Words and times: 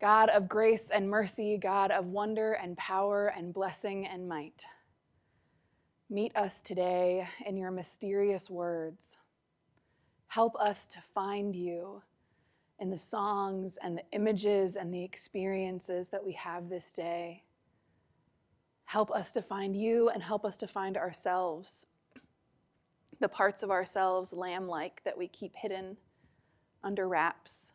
God 0.00 0.30
of 0.30 0.48
grace 0.48 0.88
and 0.90 1.10
mercy, 1.10 1.58
God 1.58 1.90
of 1.90 2.06
wonder 2.06 2.54
and 2.54 2.76
power 2.78 3.34
and 3.36 3.52
blessing 3.52 4.06
and 4.06 4.26
might. 4.26 4.64
Meet 6.08 6.34
us 6.34 6.62
today 6.62 7.28
in 7.44 7.56
your 7.56 7.70
mysterious 7.70 8.48
words. 8.48 9.18
Help 10.28 10.56
us 10.56 10.86
to 10.86 10.98
find 11.14 11.54
you 11.54 12.00
in 12.78 12.88
the 12.88 12.96
songs 12.96 13.76
and 13.82 13.98
the 13.98 14.02
images 14.12 14.76
and 14.76 14.92
the 14.92 15.04
experiences 15.04 16.08
that 16.08 16.24
we 16.24 16.32
have 16.32 16.70
this 16.70 16.92
day. 16.92 17.42
Help 18.86 19.10
us 19.10 19.34
to 19.34 19.42
find 19.42 19.76
you 19.76 20.08
and 20.08 20.22
help 20.22 20.46
us 20.46 20.56
to 20.56 20.66
find 20.66 20.96
ourselves, 20.96 21.86
the 23.20 23.28
parts 23.28 23.62
of 23.62 23.70
ourselves, 23.70 24.32
lamb 24.32 24.66
like, 24.66 25.02
that 25.04 25.18
we 25.18 25.28
keep 25.28 25.54
hidden 25.54 25.98
under 26.82 27.06
wraps. 27.06 27.72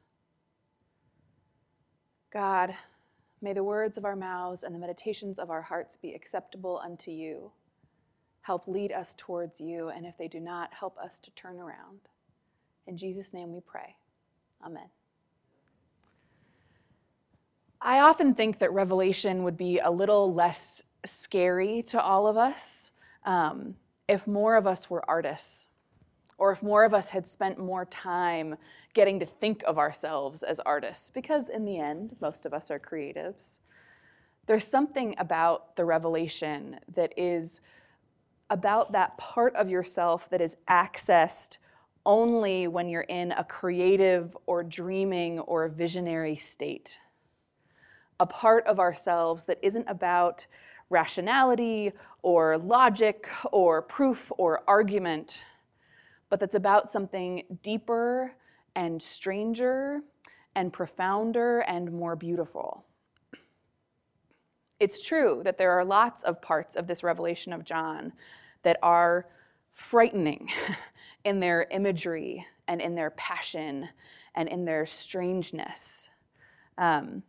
God, 2.35 2.75
may 3.41 3.53
the 3.53 3.63
words 3.63 3.97
of 3.97 4.03
our 4.03 4.17
mouths 4.17 4.63
and 4.63 4.75
the 4.75 4.79
meditations 4.79 5.39
of 5.39 5.49
our 5.49 5.61
hearts 5.61 5.95
be 5.95 6.13
acceptable 6.13 6.81
unto 6.83 7.09
you. 7.09 7.49
Help 8.41 8.67
lead 8.67 8.91
us 8.91 9.15
towards 9.17 9.61
you, 9.61 9.87
and 9.87 10.05
if 10.05 10.17
they 10.17 10.27
do 10.27 10.41
not, 10.41 10.73
help 10.73 10.97
us 10.97 11.17
to 11.19 11.31
turn 11.31 11.57
around. 11.57 12.01
In 12.87 12.97
Jesus' 12.97 13.33
name 13.33 13.53
we 13.53 13.61
pray. 13.61 13.95
Amen. 14.65 14.89
I 17.81 17.99
often 17.99 18.35
think 18.35 18.59
that 18.59 18.73
Revelation 18.73 19.43
would 19.43 19.55
be 19.55 19.79
a 19.79 19.89
little 19.89 20.33
less 20.33 20.83
scary 21.05 21.83
to 21.83 22.01
all 22.01 22.27
of 22.27 22.35
us 22.35 22.91
um, 23.25 23.75
if 24.09 24.27
more 24.27 24.57
of 24.57 24.67
us 24.67 24.89
were 24.89 25.09
artists, 25.09 25.67
or 26.37 26.51
if 26.51 26.61
more 26.61 26.83
of 26.83 26.93
us 26.93 27.09
had 27.09 27.25
spent 27.25 27.57
more 27.57 27.85
time 27.85 28.57
getting 28.95 29.19
to 29.19 29.25
think 29.25 29.61
of 29.67 29.77
ourselves 29.77 30.41
as 30.41 30.59
artists, 30.61 31.11
because 31.11 31.49
in 31.49 31.65
the 31.65 31.77
end, 31.77 32.15
most 32.21 32.45
of 32.47 32.53
us 32.53 32.71
are 32.71 32.79
creatives. 32.79 33.59
There's 34.47 34.65
something 34.65 35.13
about 35.19 35.75
the 35.75 35.85
revelation 35.85 36.79
that 36.95 37.13
is 37.17 37.61
about 38.49 38.93
that 38.93 39.17
part 39.17 39.53
of 39.55 39.69
yourself 39.69 40.29
that 40.29 40.39
is 40.41 40.57
accessed 40.69 41.57
only 42.05 42.67
when 42.67 42.87
you're 42.87 43.01
in 43.01 43.33
a 43.33 43.43
creative 43.43 44.37
or 44.45 44.63
dreaming 44.63 45.39
or 45.39 45.67
visionary 45.67 46.37
state. 46.37 46.97
A 48.19 48.25
part 48.25 48.65
of 48.65 48.79
ourselves 48.79 49.45
that 49.45 49.59
isn't 49.61 49.89
about 49.89 50.45
rationality 50.89 51.91
or 52.21 52.57
logic 52.59 53.27
or 53.51 53.81
proof 53.81 54.31
or 54.37 54.63
argument, 54.67 55.43
but 56.29 56.39
that's 56.39 56.55
about 56.55 56.93
something 56.93 57.43
deeper 57.61 58.35
and 58.75 59.01
stranger 59.01 60.01
and 60.55 60.71
profounder 60.71 61.59
and 61.61 61.91
more 61.91 62.15
beautiful. 62.15 62.85
It's 64.79 65.05
true 65.05 65.41
that 65.45 65.57
there 65.57 65.71
are 65.71 65.85
lots 65.85 66.23
of 66.23 66.41
parts 66.41 66.75
of 66.75 66.87
this 66.87 67.03
revelation 67.03 67.53
of 67.53 67.63
John 67.63 68.13
that 68.63 68.77
are 68.83 69.27
frightening 69.73 70.49
in 71.23 71.39
their 71.39 71.67
imagery 71.71 72.45
and 72.67 72.81
in 72.81 72.95
their 72.95 73.11
passion 73.11 73.87
and 74.35 74.49
in 74.49 74.65
their 74.65 74.85
strangeness. 74.85 76.09
Um, 76.77 77.23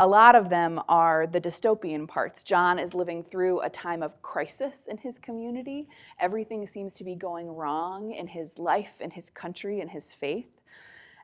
a 0.00 0.06
lot 0.06 0.36
of 0.36 0.48
them 0.48 0.80
are 0.88 1.26
the 1.26 1.40
dystopian 1.40 2.06
parts. 2.06 2.44
John 2.44 2.78
is 2.78 2.94
living 2.94 3.24
through 3.24 3.60
a 3.62 3.68
time 3.68 4.02
of 4.02 4.22
crisis 4.22 4.86
in 4.86 4.96
his 4.96 5.18
community. 5.18 5.88
Everything 6.20 6.66
seems 6.68 6.94
to 6.94 7.04
be 7.04 7.16
going 7.16 7.48
wrong 7.48 8.12
in 8.12 8.28
his 8.28 8.58
life, 8.58 8.92
in 9.00 9.10
his 9.10 9.28
country, 9.28 9.80
in 9.80 9.88
his 9.88 10.14
faith. 10.14 10.57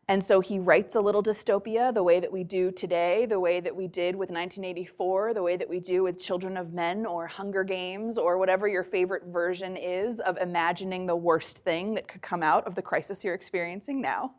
And 0.06 0.22
so 0.22 0.40
he 0.40 0.58
writes 0.58 0.96
a 0.96 1.00
little 1.00 1.22
dystopia 1.22 1.92
the 1.92 2.02
way 2.02 2.20
that 2.20 2.30
we 2.30 2.44
do 2.44 2.70
today, 2.70 3.24
the 3.24 3.40
way 3.40 3.60
that 3.60 3.74
we 3.74 3.88
did 3.88 4.14
with 4.14 4.28
1984, 4.28 5.32
the 5.32 5.42
way 5.42 5.56
that 5.56 5.68
we 5.68 5.80
do 5.80 6.02
with 6.02 6.20
Children 6.20 6.58
of 6.58 6.74
Men 6.74 7.06
or 7.06 7.26
Hunger 7.26 7.64
Games 7.64 8.18
or 8.18 8.36
whatever 8.36 8.68
your 8.68 8.84
favorite 8.84 9.24
version 9.24 9.78
is 9.78 10.20
of 10.20 10.36
imagining 10.36 11.06
the 11.06 11.16
worst 11.16 11.58
thing 11.58 11.94
that 11.94 12.06
could 12.06 12.20
come 12.20 12.42
out 12.42 12.66
of 12.66 12.74
the 12.74 12.82
crisis 12.82 13.24
you're 13.24 13.34
experiencing 13.34 14.02
now. 14.02 14.32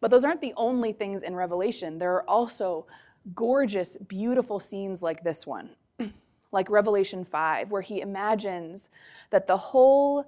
But 0.00 0.10
those 0.10 0.24
aren't 0.24 0.42
the 0.42 0.52
only 0.58 0.92
things 0.92 1.22
in 1.22 1.34
Revelation. 1.34 1.98
There 1.98 2.12
are 2.12 2.28
also 2.28 2.86
gorgeous, 3.34 3.96
beautiful 3.96 4.60
scenes 4.60 5.00
like 5.00 5.24
this 5.24 5.46
one, 5.46 5.70
like 6.52 6.68
Revelation 6.68 7.24
5, 7.24 7.70
where 7.70 7.80
he 7.80 8.02
imagines 8.02 8.90
that 9.30 9.46
the 9.46 9.56
whole 9.56 10.26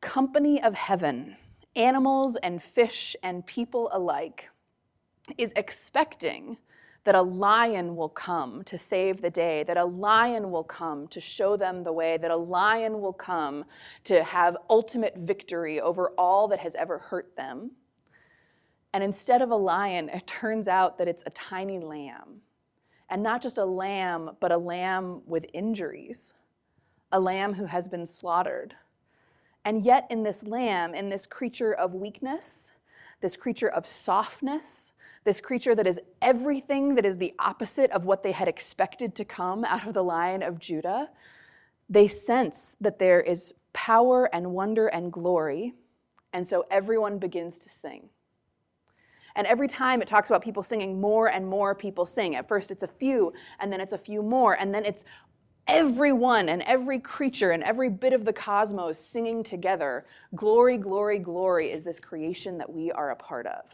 company 0.00 0.62
of 0.62 0.74
heaven, 0.74 1.36
animals 1.76 2.36
and 2.42 2.62
fish 2.62 3.16
and 3.22 3.46
people 3.46 3.88
alike, 3.92 4.48
is 5.38 5.52
expecting 5.56 6.56
that 7.04 7.14
a 7.14 7.22
lion 7.22 7.96
will 7.96 8.08
come 8.08 8.62
to 8.64 8.78
save 8.78 9.20
the 9.20 9.30
day, 9.30 9.64
that 9.64 9.76
a 9.76 9.84
lion 9.84 10.50
will 10.50 10.62
come 10.64 11.08
to 11.08 11.20
show 11.20 11.56
them 11.56 11.82
the 11.82 11.92
way, 11.92 12.16
that 12.16 12.30
a 12.30 12.36
lion 12.36 13.00
will 13.00 13.12
come 13.12 13.64
to 14.04 14.22
have 14.22 14.56
ultimate 14.70 15.16
victory 15.16 15.80
over 15.80 16.10
all 16.10 16.46
that 16.48 16.60
has 16.60 16.74
ever 16.76 16.98
hurt 16.98 17.34
them. 17.36 17.72
And 18.92 19.02
instead 19.02 19.42
of 19.42 19.50
a 19.50 19.56
lion, 19.56 20.10
it 20.10 20.26
turns 20.26 20.68
out 20.68 20.98
that 20.98 21.08
it's 21.08 21.24
a 21.26 21.30
tiny 21.30 21.80
lamb. 21.80 22.42
And 23.08 23.22
not 23.22 23.42
just 23.42 23.58
a 23.58 23.64
lamb, 23.64 24.36
but 24.38 24.52
a 24.52 24.56
lamb 24.56 25.22
with 25.26 25.46
injuries, 25.52 26.34
a 27.10 27.18
lamb 27.18 27.54
who 27.54 27.66
has 27.66 27.88
been 27.88 28.06
slaughtered 28.06 28.76
and 29.64 29.84
yet, 29.84 30.06
in 30.10 30.22
this 30.22 30.44
lamb, 30.44 30.94
in 30.94 31.08
this 31.08 31.26
creature 31.26 31.72
of 31.72 31.94
weakness, 31.94 32.72
this 33.20 33.36
creature 33.36 33.68
of 33.68 33.86
softness, 33.86 34.92
this 35.24 35.40
creature 35.40 35.74
that 35.74 35.86
is 35.86 36.00
everything 36.20 36.96
that 36.96 37.06
is 37.06 37.18
the 37.18 37.32
opposite 37.38 37.90
of 37.92 38.04
what 38.04 38.22
they 38.22 38.32
had 38.32 38.48
expected 38.48 39.14
to 39.14 39.24
come 39.24 39.64
out 39.64 39.86
of 39.86 39.94
the 39.94 40.02
lion 40.02 40.42
of 40.42 40.58
Judah, 40.58 41.10
they 41.88 42.08
sense 42.08 42.76
that 42.80 42.98
there 42.98 43.20
is 43.20 43.54
power 43.72 44.28
and 44.34 44.52
wonder 44.52 44.88
and 44.88 45.12
glory. 45.12 45.74
And 46.32 46.46
so 46.46 46.66
everyone 46.70 47.18
begins 47.18 47.58
to 47.60 47.68
sing. 47.68 48.08
And 49.36 49.46
every 49.46 49.68
time 49.68 50.02
it 50.02 50.08
talks 50.08 50.28
about 50.28 50.42
people 50.42 50.62
singing, 50.62 51.00
more 51.00 51.28
and 51.28 51.46
more 51.46 51.74
people 51.74 52.04
sing. 52.04 52.34
At 52.34 52.48
first 52.48 52.70
it's 52.70 52.82
a 52.82 52.88
few, 52.88 53.32
and 53.60 53.72
then 53.72 53.80
it's 53.80 53.92
a 53.92 53.98
few 53.98 54.22
more, 54.22 54.54
and 54.54 54.74
then 54.74 54.84
it's 54.84 55.04
everyone 55.72 56.50
and 56.50 56.60
every 56.62 56.98
creature 56.98 57.52
and 57.52 57.62
every 57.62 57.88
bit 57.88 58.12
of 58.12 58.26
the 58.26 58.32
cosmos 58.32 58.98
singing 58.98 59.42
together 59.42 60.04
glory, 60.34 60.76
glory, 60.76 61.18
glory 61.18 61.72
is 61.72 61.82
this 61.82 61.98
creation 61.98 62.58
that 62.58 62.70
we 62.70 62.92
are 62.92 63.10
a 63.10 63.16
part 63.16 63.46
of. 63.46 63.64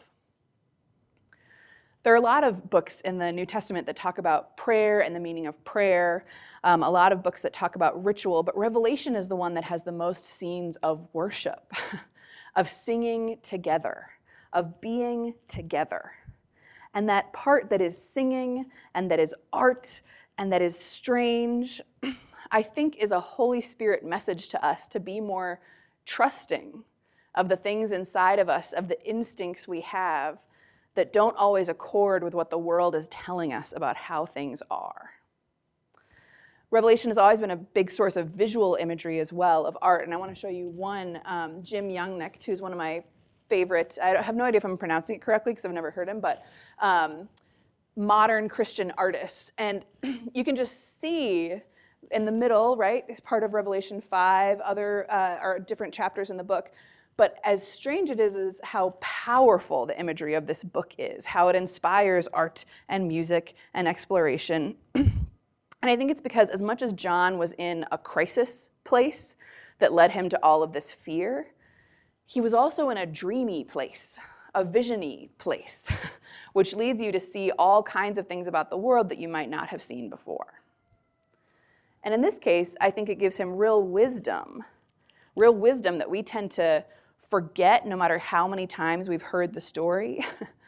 There 2.05 2.13
are 2.13 2.17
a 2.17 2.21
lot 2.21 2.45
of 2.45 2.71
books 2.71 3.01
in 3.01 3.19
the 3.19 3.33
New 3.33 3.45
Testament 3.45 3.85
that 3.87 3.97
talk 3.97 4.19
about 4.19 4.57
prayer 4.57 5.01
and 5.01 5.15
the 5.15 5.21
meaning 5.21 5.49
of 5.49 5.63
prayer, 5.65 6.25
um, 6.63 6.85
a 6.85 6.91
lot 6.91 7.11
of 7.11 7.25
books 7.25 7.43
that 7.43 7.53
talk 7.53 7.75
about 7.75 8.03
ritual, 8.05 8.45
but 8.45 8.57
Revelation 8.57 9.17
is 9.17 9.27
the 9.27 9.37
one 9.37 9.55
that 9.55 9.65
has 9.65 9.83
the 9.83 9.93
most 9.93 10.25
scenes 10.25 10.77
of 10.77 11.07
worship, 11.13 11.73
of 12.57 12.69
singing 12.69 13.39
together, 13.43 14.07
of 14.53 14.81
being 14.81 15.35
together. 15.49 16.13
And 16.95 17.09
that 17.09 17.33
part 17.33 17.71
that 17.71 17.81
is 17.81 17.99
singing 17.99 18.67
and 18.95 19.11
that 19.11 19.19
is 19.19 19.35
art 19.53 20.01
and 20.39 20.53
that 20.53 20.63
is 20.63 20.79
strange, 20.79 21.81
I 22.51 22.63
think 22.63 22.97
is 22.97 23.11
a 23.11 23.21
Holy 23.21 23.61
Spirit 23.61 24.05
message 24.05 24.49
to 24.51 24.65
us 24.65 24.89
to 24.89 25.01
be 25.01 25.21
more 25.21 25.61
trusting 26.07 26.85
of 27.35 27.49
the 27.49 27.57
things 27.57 27.93
inside 27.93 28.39
of 28.39 28.49
us, 28.49 28.73
of 28.73 28.89
the 28.89 29.03
instincts 29.05 29.69
we 29.69 29.83
have 29.83 30.39
that 30.95 31.13
don't 31.13 31.37
always 31.37 31.69
accord 31.69 32.25
with 32.25 32.35
what 32.35 32.51
the 32.51 32.59
world 32.59 32.95
is 32.95 33.09
telling 33.09 33.53
us 33.53 33.73
about 33.77 33.97
how 33.97 34.25
things 34.25 34.63
are. 34.71 35.11
Revelation 36.71 37.09
has 37.11 37.19
always 37.19 37.41
been 37.41 37.53
a 37.53 37.57
big 37.57 37.91
source 37.91 38.17
of 38.17 38.29
visual 38.29 38.77
imagery 38.81 39.21
as 39.21 39.33
well, 39.33 39.65
of 39.65 39.77
art. 39.81 40.05
And 40.05 40.13
I 40.13 40.17
want 40.19 40.35
to 40.35 40.39
show 40.39 40.49
you 40.49 40.69
one. 40.69 41.21
Um, 41.25 41.61
Jim 41.63 41.89
Youngnick, 41.89 42.45
who's 42.45 42.61
one 42.61 42.73
of 42.73 42.79
my 42.79 43.03
favorite, 43.49 43.99
I 44.03 44.21
have 44.21 44.37
no 44.37 44.45
idea 44.45 44.59
if 44.59 44.65
I'm 44.65 44.77
pronouncing 44.77 45.17
it 45.17 45.23
correctly 45.23 45.53
because 45.53 45.65
I've 45.65 45.73
never 45.73 45.91
heard 45.91 46.09
him, 46.09 46.21
but 46.21 46.45
um, 46.81 47.29
modern 47.99 48.49
Christian 48.49 48.93
artists. 48.97 49.53
And 49.59 49.85
you 50.33 50.45
can 50.45 50.57
just 50.57 51.01
see 51.01 51.61
in 52.11 52.25
the 52.25 52.33
middle, 52.33 52.77
right, 52.77 53.05
is 53.09 53.21
part 53.21 53.43
of 53.43 53.53
Revelation 53.53 54.01
5, 54.01 54.61
other 54.61 55.11
uh, 55.11 55.39
or 55.43 55.59
different 55.59 55.93
chapters 55.93 56.31
in 56.31 56.37
the 56.37 56.45
book. 56.45 56.71
But 57.17 57.39
as 57.43 57.67
strange 57.67 58.11
it 58.11 58.21
is, 58.21 58.37
is 58.37 58.61
how 58.63 58.91
powerful 59.01 59.87
the 59.87 59.99
imagery 59.99 60.35
of 60.35 60.47
this 60.47 60.63
book 60.63 60.95
is, 60.99 61.27
how 61.27 61.49
it 61.49 61.57
inspires 61.57 62.29
art 62.29 62.65
and 62.89 63.09
music 63.09 63.55
and 63.75 63.89
exploration. 63.89 64.77
and 64.95 65.27
I 65.83 65.97
think 65.97 66.13
it's 66.13 66.21
because 66.21 66.49
as 66.49 66.63
much 66.63 66.81
as 66.81 66.93
John 66.93 67.37
was 67.37 67.55
in 67.59 67.85
a 67.91 67.99
crisis 67.99 68.71
place 68.85 69.35
that 69.81 69.93
led 69.93 70.13
him 70.13 70.29
to 70.29 70.43
all 70.45 70.63
of 70.63 70.73
this 70.73 70.93
fear, 70.93 71.49
he 72.25 72.41
was 72.41 72.55
also 72.55 72.91
in 72.91 72.97
a 72.97 73.07
dreamy 73.07 73.65
place 73.65 74.21
a 74.59 74.65
visiony 74.65 75.29
place, 75.39 75.89
which 76.53 76.75
leads 76.75 77.01
you 77.01 77.13
to 77.13 77.21
see 77.21 77.53
all 77.53 77.83
kinds 77.83 78.19
of 78.19 78.27
things 78.27 78.49
about 78.49 78.71
the 78.71 78.77
world 78.77 79.09
that 79.09 79.19
you 79.19 79.29
might 79.29 79.49
not 79.49 79.69
have 79.69 79.81
seen 79.81 80.11
before. 80.11 80.63
And 82.03 82.13
in 82.13 82.21
this 82.21 82.39
case, 82.39 82.77
I 82.81 82.91
think 82.91 83.09
it 83.09 83.21
gives 83.21 83.37
him 83.37 83.57
real 83.57 83.83
wisdom, 83.83 84.65
real 85.37 85.55
wisdom 85.55 85.99
that 85.99 86.11
we 86.11 86.23
tend 86.23 86.51
to 86.53 86.85
forget 87.29 87.87
no 87.87 87.97
matter 87.97 88.19
how 88.19 88.49
many 88.49 88.67
times 88.67 89.09
we've 89.09 89.23
heard 89.23 89.53
the 89.53 89.61
story 89.61 90.25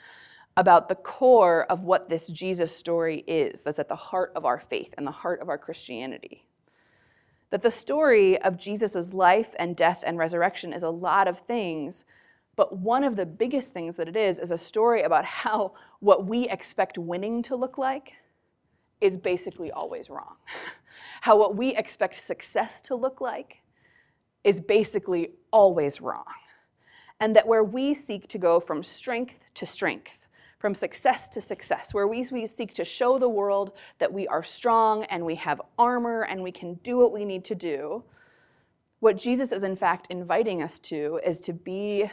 about 0.57 0.89
the 0.89 0.95
core 0.95 1.65
of 1.65 1.83
what 1.83 2.09
this 2.09 2.29
Jesus 2.29 2.75
story 2.75 3.25
is 3.27 3.63
that's 3.63 3.79
at 3.79 3.89
the 3.89 3.97
heart 3.97 4.33
of 4.37 4.45
our 4.45 4.61
faith 4.61 4.95
and 4.97 5.07
the 5.07 5.11
heart 5.11 5.41
of 5.41 5.49
our 5.49 5.59
Christianity. 5.59 6.45
That 7.51 7.63
the 7.63 7.71
story 7.71 8.41
of 8.41 8.59
Jesus' 8.59 9.13
life 9.13 9.55
and 9.59 9.75
death 9.75 10.05
and 10.07 10.19
resurrection 10.19 10.73
is 10.73 10.85
a 10.85 10.91
lot 10.91 11.27
of 11.27 11.39
things, 11.39 12.05
but 12.61 12.77
one 12.77 13.05
of 13.05 13.17
the 13.17 13.25
biggest 13.25 13.73
things 13.73 13.97
that 13.97 14.07
it 14.07 14.19
is 14.19 14.39
is 14.39 14.51
a 14.51 14.59
story 14.59 15.01
about 15.01 15.25
how 15.45 15.73
what 16.01 16.27
we 16.27 16.47
expect 16.51 16.99
winning 16.99 17.43
to 17.45 17.57
look 17.57 17.79
like 17.79 18.17
is 19.01 19.17
basically 19.17 19.71
always 19.73 20.11
wrong. 20.11 20.37
How 21.23 21.39
what 21.39 21.57
we 21.57 21.75
expect 21.75 22.17
success 22.17 22.83
to 22.83 22.95
look 22.95 23.23
like 23.23 23.62
is 24.45 24.61
basically 24.61 25.31
always 25.51 26.03
wrong. 26.03 26.27
And 27.19 27.35
that 27.35 27.47
where 27.47 27.65
we 27.65 27.95
seek 27.95 28.29
to 28.29 28.37
go 28.37 28.61
from 28.61 28.83
strength 28.83 29.43
to 29.55 29.65
strength, 29.65 30.29
from 30.59 30.75
success 30.75 31.31
to 31.31 31.41
success, 31.41 31.95
where 31.95 32.06
we, 32.06 32.27
we 32.31 32.45
seek 32.45 32.75
to 32.75 32.85
show 32.85 33.19
the 33.19 33.29
world 33.31 33.73
that 34.01 34.13
we 34.13 34.29
are 34.29 34.43
strong 34.43 35.05
and 35.05 35.25
we 35.25 35.37
have 35.37 35.63
armor 35.79 36.25
and 36.25 36.43
we 36.43 36.53
can 36.53 36.75
do 36.83 36.99
what 36.99 37.11
we 37.11 37.25
need 37.25 37.45
to 37.47 37.55
do, 37.55 38.05
what 38.99 39.17
Jesus 39.17 39.51
is 39.51 39.65
in 39.65 39.77
fact 39.77 40.09
inviting 40.11 40.63
us 40.63 40.79
to 40.81 41.21
is 41.25 41.41
to 41.41 41.55
be 41.55 42.11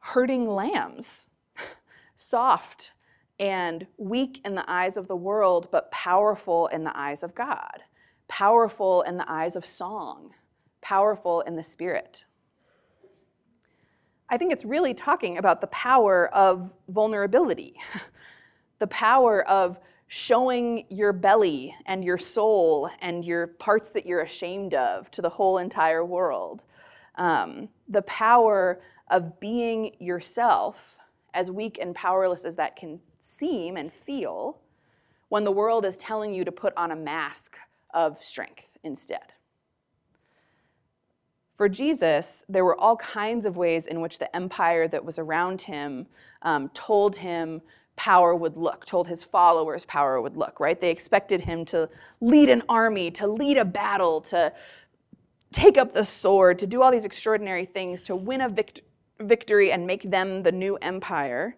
herding 0.00 0.48
lambs, 0.48 1.26
soft 2.16 2.92
and 3.38 3.86
weak 3.96 4.40
in 4.44 4.54
the 4.54 4.68
eyes 4.68 4.96
of 4.96 5.06
the 5.06 5.16
world, 5.16 5.68
but 5.70 5.90
powerful 5.90 6.66
in 6.68 6.84
the 6.84 6.96
eyes 6.98 7.22
of 7.22 7.34
God, 7.34 7.82
powerful 8.26 9.02
in 9.02 9.16
the 9.16 9.30
eyes 9.30 9.54
of 9.54 9.64
song, 9.64 10.34
powerful 10.80 11.40
in 11.42 11.56
the 11.56 11.62
spirit. 11.62 12.24
I 14.28 14.36
think 14.36 14.52
it's 14.52 14.64
really 14.64 14.92
talking 14.92 15.38
about 15.38 15.60
the 15.60 15.68
power 15.68 16.28
of 16.34 16.74
vulnerability, 16.88 17.74
the 18.78 18.86
power 18.88 19.42
of 19.48 19.78
showing 20.08 20.86
your 20.88 21.12
belly 21.12 21.74
and 21.86 22.04
your 22.04 22.18
soul 22.18 22.90
and 23.00 23.24
your 23.24 23.46
parts 23.46 23.92
that 23.92 24.06
you're 24.06 24.22
ashamed 24.22 24.74
of 24.74 25.10
to 25.12 25.22
the 25.22 25.28
whole 25.28 25.58
entire 25.58 26.04
world. 26.04 26.64
Um, 27.16 27.68
the 27.88 28.02
power 28.02 28.80
of 29.10 29.40
being 29.40 29.94
yourself, 29.98 30.98
as 31.34 31.50
weak 31.50 31.78
and 31.80 31.94
powerless 31.94 32.44
as 32.44 32.56
that 32.56 32.76
can 32.76 33.00
seem 33.18 33.76
and 33.76 33.92
feel, 33.92 34.58
when 35.28 35.44
the 35.44 35.52
world 35.52 35.84
is 35.84 35.96
telling 35.96 36.32
you 36.32 36.44
to 36.44 36.52
put 36.52 36.72
on 36.76 36.90
a 36.90 36.96
mask 36.96 37.58
of 37.92 38.22
strength 38.22 38.78
instead. 38.82 39.32
For 41.56 41.68
Jesus, 41.68 42.44
there 42.48 42.64
were 42.64 42.78
all 42.78 42.96
kinds 42.96 43.44
of 43.44 43.56
ways 43.56 43.86
in 43.86 44.00
which 44.00 44.18
the 44.18 44.34
empire 44.34 44.86
that 44.88 45.04
was 45.04 45.18
around 45.18 45.62
him 45.62 46.06
um, 46.42 46.68
told 46.68 47.16
him 47.16 47.60
power 47.96 48.32
would 48.32 48.56
look, 48.56 48.86
told 48.86 49.08
his 49.08 49.24
followers 49.24 49.84
power 49.84 50.22
would 50.22 50.36
look, 50.36 50.60
right? 50.60 50.80
They 50.80 50.90
expected 50.90 51.40
him 51.40 51.64
to 51.66 51.88
lead 52.20 52.48
an 52.48 52.62
army, 52.68 53.10
to 53.10 53.26
lead 53.26 53.58
a 53.58 53.64
battle, 53.64 54.20
to 54.22 54.52
take 55.50 55.76
up 55.76 55.92
the 55.92 56.04
sword, 56.04 56.60
to 56.60 56.66
do 56.68 56.80
all 56.80 56.92
these 56.92 57.04
extraordinary 57.04 57.64
things, 57.64 58.04
to 58.04 58.14
win 58.14 58.40
a 58.40 58.48
vict- 58.48 58.82
victory 59.20 59.72
and 59.72 59.86
make 59.86 60.10
them 60.10 60.42
the 60.42 60.52
new 60.52 60.76
empire. 60.76 61.56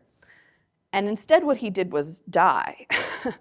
And 0.92 1.08
instead, 1.08 1.44
what 1.44 1.58
he 1.58 1.70
did 1.70 1.92
was 1.92 2.20
die. 2.20 2.86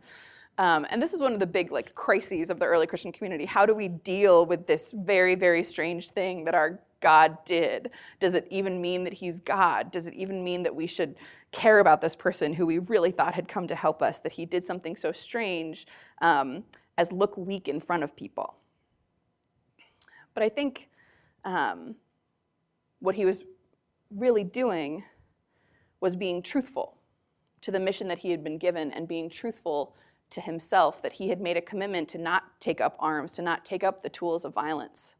Um, 0.60 0.86
and 0.90 1.02
this 1.02 1.14
is 1.14 1.22
one 1.22 1.32
of 1.32 1.40
the 1.40 1.48
big 1.48 1.72
like 1.72 1.96
crises 1.96 2.50
of 2.50 2.60
the 2.60 2.66
early 2.66 2.86
Christian 2.86 3.14
community. 3.14 3.46
How 3.46 3.66
do 3.66 3.74
we 3.74 3.88
deal 3.88 4.46
with 4.46 4.68
this 4.68 4.92
very, 4.92 5.34
very 5.34 5.64
strange 5.64 6.10
thing 6.10 6.44
that 6.44 6.54
our 6.54 6.82
God 7.00 7.38
did? 7.46 7.92
Does 8.20 8.34
it 8.34 8.46
even 8.50 8.82
mean 8.82 9.06
that 9.06 9.14
he's 9.14 9.40
God? 9.40 9.90
Does 9.90 10.06
it 10.06 10.14
even 10.16 10.44
mean 10.44 10.64
that 10.64 10.76
we 10.76 10.86
should 10.86 11.16
care 11.54 11.80
about 11.80 12.02
this 12.02 12.14
person 12.14 12.54
who 12.54 12.66
we 12.66 12.80
really 12.80 13.10
thought 13.10 13.36
had 13.36 13.48
come 13.48 13.68
to 13.68 13.76
help 13.76 14.02
us, 14.02 14.20
that 14.20 14.34
he 14.34 14.46
did 14.46 14.66
something 14.66 14.98
so 14.98 15.14
strange 15.14 15.88
um, 16.22 16.66
as 16.98 17.10
look 17.14 17.38
weak 17.38 17.70
in 17.70 17.80
front 17.80 18.04
of 18.04 18.14
people? 18.14 18.56
But 20.34 20.44
I 20.44 20.50
think 20.50 20.90
um, 21.46 21.96
what 23.00 23.16
he 23.16 23.24
was 23.24 23.46
really 24.10 24.44
doing 24.44 25.04
was 26.02 26.16
being 26.16 26.42
truthful 26.42 26.98
to 27.62 27.72
the 27.72 27.80
mission 27.80 28.08
that 28.08 28.20
he 28.20 28.32
had 28.32 28.44
been 28.44 28.58
given 28.58 28.92
and 28.92 29.08
being 29.08 29.30
truthful 29.30 29.96
to 30.30 30.42
himself 30.42 31.02
that 31.02 31.14
he 31.14 31.30
had 31.30 31.42
made 31.42 31.58
a 31.58 31.62
commitment 31.62 32.08
to 32.10 32.18
not 32.18 32.44
take 32.60 32.80
up 32.80 32.96
arms, 33.00 33.32
to 33.34 33.42
not 33.42 33.66
take 33.66 33.84
up 33.84 34.04
the 34.04 34.10
tools 34.10 34.46
of 34.46 34.54
violence 34.54 35.16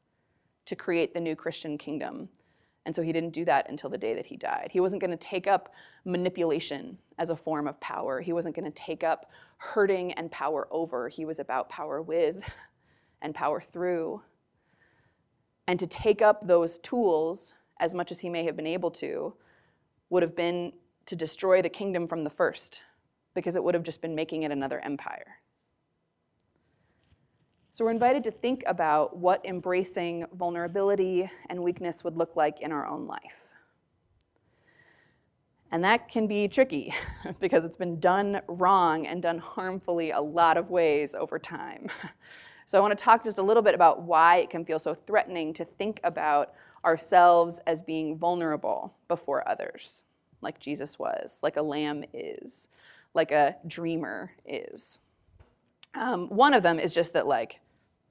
to 0.66 0.76
create 0.76 1.14
the 1.14 1.20
new 1.20 1.36
Christian 1.36 1.78
kingdom. 1.78 2.30
And 2.86 2.96
so 2.96 3.02
he 3.02 3.12
didn't 3.12 3.34
do 3.34 3.44
that 3.46 3.70
until 3.70 3.90
the 3.90 3.98
day 3.98 4.14
that 4.14 4.26
he 4.26 4.38
died. 4.38 4.70
He 4.72 4.80
wasn't 4.80 5.02
going 5.02 5.12
to 5.12 5.18
take 5.18 5.48
up 5.48 5.74
manipulation 6.06 6.98
as 7.18 7.30
a 7.30 7.36
form 7.36 7.68
of 7.68 7.80
power. 7.80 8.22
He 8.22 8.34
wasn't 8.34 8.56
going 8.56 8.72
to 8.72 8.72
take 8.72 9.04
up 9.04 9.32
hurting 9.58 10.14
and 10.14 10.32
power 10.32 10.68
over. 10.72 11.10
He 11.10 11.26
was 11.26 11.40
about 11.40 11.70
power 11.70 12.02
with 12.02 12.48
and 13.22 13.34
power 13.36 13.60
through. 13.60 14.22
And 15.68 15.80
to 15.80 15.88
take 15.88 16.22
up 16.22 16.48
those 16.48 16.80
tools, 16.80 17.56
as 17.80 17.96
much 17.96 18.12
as 18.12 18.20
he 18.20 18.30
may 18.30 18.44
have 18.44 18.56
been 18.56 18.68
able 18.68 18.92
to, 18.92 19.34
would 20.10 20.24
have 20.24 20.36
been 20.36 20.74
to 21.06 21.16
destroy 21.16 21.62
the 21.62 21.70
kingdom 21.70 22.08
from 22.08 22.24
the 22.24 22.30
first 22.30 22.82
because 23.34 23.56
it 23.56 23.64
would 23.64 23.74
have 23.74 23.84
just 23.84 24.02
been 24.02 24.16
making 24.16 24.44
it 24.44 24.52
another 24.52 24.80
empire. 24.80 25.38
So 27.72 27.86
we're 27.86 27.92
invited 27.92 28.24
to 28.26 28.32
think 28.32 28.64
about 28.68 29.18
what 29.18 29.46
embracing 29.46 30.26
vulnerability 30.34 31.30
and 31.50 31.64
weakness 31.64 32.04
would 32.04 32.18
look 32.18 32.36
like 32.36 32.62
in 32.62 32.72
our 32.72 32.86
own 32.86 33.08
life. 33.08 33.54
And 35.72 35.84
that 35.84 36.10
can 36.10 36.26
be 36.26 36.48
tricky 36.48 36.94
because 37.40 37.64
it's 37.64 37.76
been 37.76 38.00
done 38.00 38.42
wrong 38.48 39.06
and 39.06 39.22
done 39.22 39.38
harmfully 39.38 40.12
a 40.12 40.20
lot 40.20 40.58
of 40.58 40.70
ways 40.70 41.16
over 41.16 41.40
time. 41.40 41.90
So 42.70 42.78
I 42.78 42.82
want 42.82 42.96
to 42.96 43.04
talk 43.04 43.24
just 43.24 43.40
a 43.40 43.42
little 43.42 43.64
bit 43.64 43.74
about 43.74 44.04
why 44.04 44.36
it 44.36 44.52
can 44.52 44.64
feel 44.64 44.78
so 44.78 44.94
threatening 44.94 45.54
to 45.54 45.66
think 45.66 46.00
about 46.04 46.54
ourselves 46.84 47.60
as 47.68 47.82
being 47.82 48.18
vulnerable 48.18 48.96
before 49.08 49.48
others, 49.48 50.04
like 50.42 50.60
Jesus 50.60 50.98
was, 50.98 51.40
like 51.42 51.58
a 51.58 51.62
lamb 51.62 52.04
is 52.14 52.68
like 53.14 53.32
a 53.32 53.56
dreamer 53.68 54.32
is. 54.46 55.00
Um, 55.96 56.28
one 56.30 56.54
of 56.54 56.64
them 56.64 56.80
is 56.80 56.94
just 56.94 57.14
that, 57.14 57.28
like, 57.28 57.60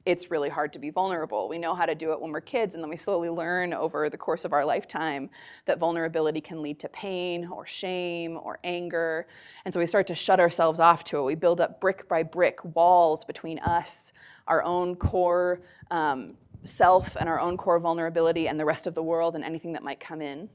it's 0.05 0.31
really 0.31 0.49
hard 0.49 0.73
to 0.73 0.79
be 0.79 0.91
vulnerable. 0.91 1.49
We 1.49 1.59
know 1.59 1.75
how 1.75 1.85
to 1.85 1.95
do 1.95 2.13
it 2.13 2.21
when 2.21 2.33
we're 2.33 2.41
kids, 2.41 2.75
and 2.75 2.83
then 2.83 2.89
we 2.89 2.97
slowly 2.97 3.29
learn 3.29 3.75
over 3.75 4.09
the 4.09 4.17
course 4.17 4.45
of 4.45 4.53
our 4.53 4.65
lifetime 4.65 5.29
that 5.67 5.79
vulnerability 5.79 6.41
can 6.41 6.63
lead 6.63 6.79
to 6.81 6.89
pain 6.89 7.47
or 7.47 7.67
shame 7.67 8.39
or 8.43 8.59
anger. 8.65 9.27
And 9.65 9.75
so 9.75 9.81
we 9.81 9.87
start 9.87 10.07
to 10.07 10.15
shut 10.15 10.41
ourselves 10.41 10.81
off 10.81 11.05
to 11.05 11.19
it. 11.19 11.25
We 11.25 11.35
build 11.35 11.61
up 11.61 11.81
brick 11.81 12.09
by 12.09 12.23
brick 12.23 12.65
walls 12.75 13.25
between 13.25 13.59
us, 13.59 14.13
our 14.47 14.63
own 14.65 14.97
core 14.97 15.61
um, 15.91 16.35
self, 16.65 17.17
and 17.17 17.29
our 17.29 17.41
own 17.41 17.57
core 17.57 17.79
vulnerability, 17.79 18.49
and 18.49 18.59
the 18.59 18.65
rest 18.65 18.87
of 18.87 18.95
the 18.95 19.03
world 19.03 19.35
and 19.35 19.45
anything 19.45 19.73
that 19.73 19.83
might 19.83 20.01
come 20.01 20.21
in. 20.21 20.49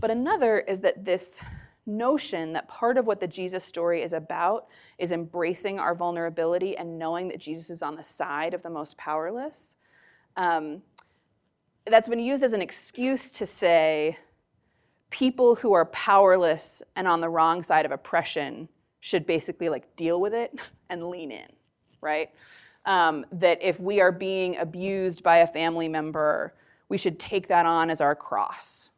But 0.00 0.10
another 0.10 0.58
is 0.58 0.80
that 0.80 1.04
this 1.04 1.42
notion 1.86 2.52
that 2.52 2.68
part 2.68 2.96
of 2.96 3.06
what 3.06 3.20
the 3.20 3.26
Jesus 3.26 3.64
story 3.64 4.02
is 4.02 4.12
about 4.12 4.68
is 4.98 5.12
embracing 5.12 5.78
our 5.78 5.94
vulnerability 5.94 6.76
and 6.76 6.98
knowing 6.98 7.28
that 7.28 7.38
Jesus 7.38 7.70
is 7.70 7.82
on 7.82 7.96
the 7.96 8.02
side 8.02 8.54
of 8.54 8.62
the 8.62 8.70
most 8.70 8.96
powerless. 8.96 9.74
Um, 10.36 10.82
that's 11.86 12.08
been 12.08 12.20
used 12.20 12.44
as 12.44 12.52
an 12.52 12.62
excuse 12.62 13.32
to 13.32 13.46
say 13.46 14.16
people 15.10 15.56
who 15.56 15.72
are 15.72 15.86
powerless 15.86 16.82
and 16.96 17.08
on 17.08 17.20
the 17.20 17.28
wrong 17.28 17.62
side 17.62 17.84
of 17.84 17.92
oppression 17.92 18.68
should 19.00 19.26
basically 19.26 19.68
like 19.68 19.94
deal 19.96 20.20
with 20.20 20.32
it 20.32 20.52
and 20.90 21.08
lean 21.08 21.32
in, 21.32 21.48
right? 22.00 22.30
Um, 22.84 23.24
that 23.32 23.58
if 23.62 23.78
we 23.78 24.00
are 24.00 24.10
being 24.10 24.56
abused 24.56 25.22
by 25.22 25.38
a 25.38 25.46
family 25.46 25.88
member, 25.88 26.52
we 26.88 26.98
should 26.98 27.20
take 27.20 27.46
that 27.48 27.64
on 27.64 27.90
as 27.90 28.00
our 28.00 28.16
cross 28.16 28.90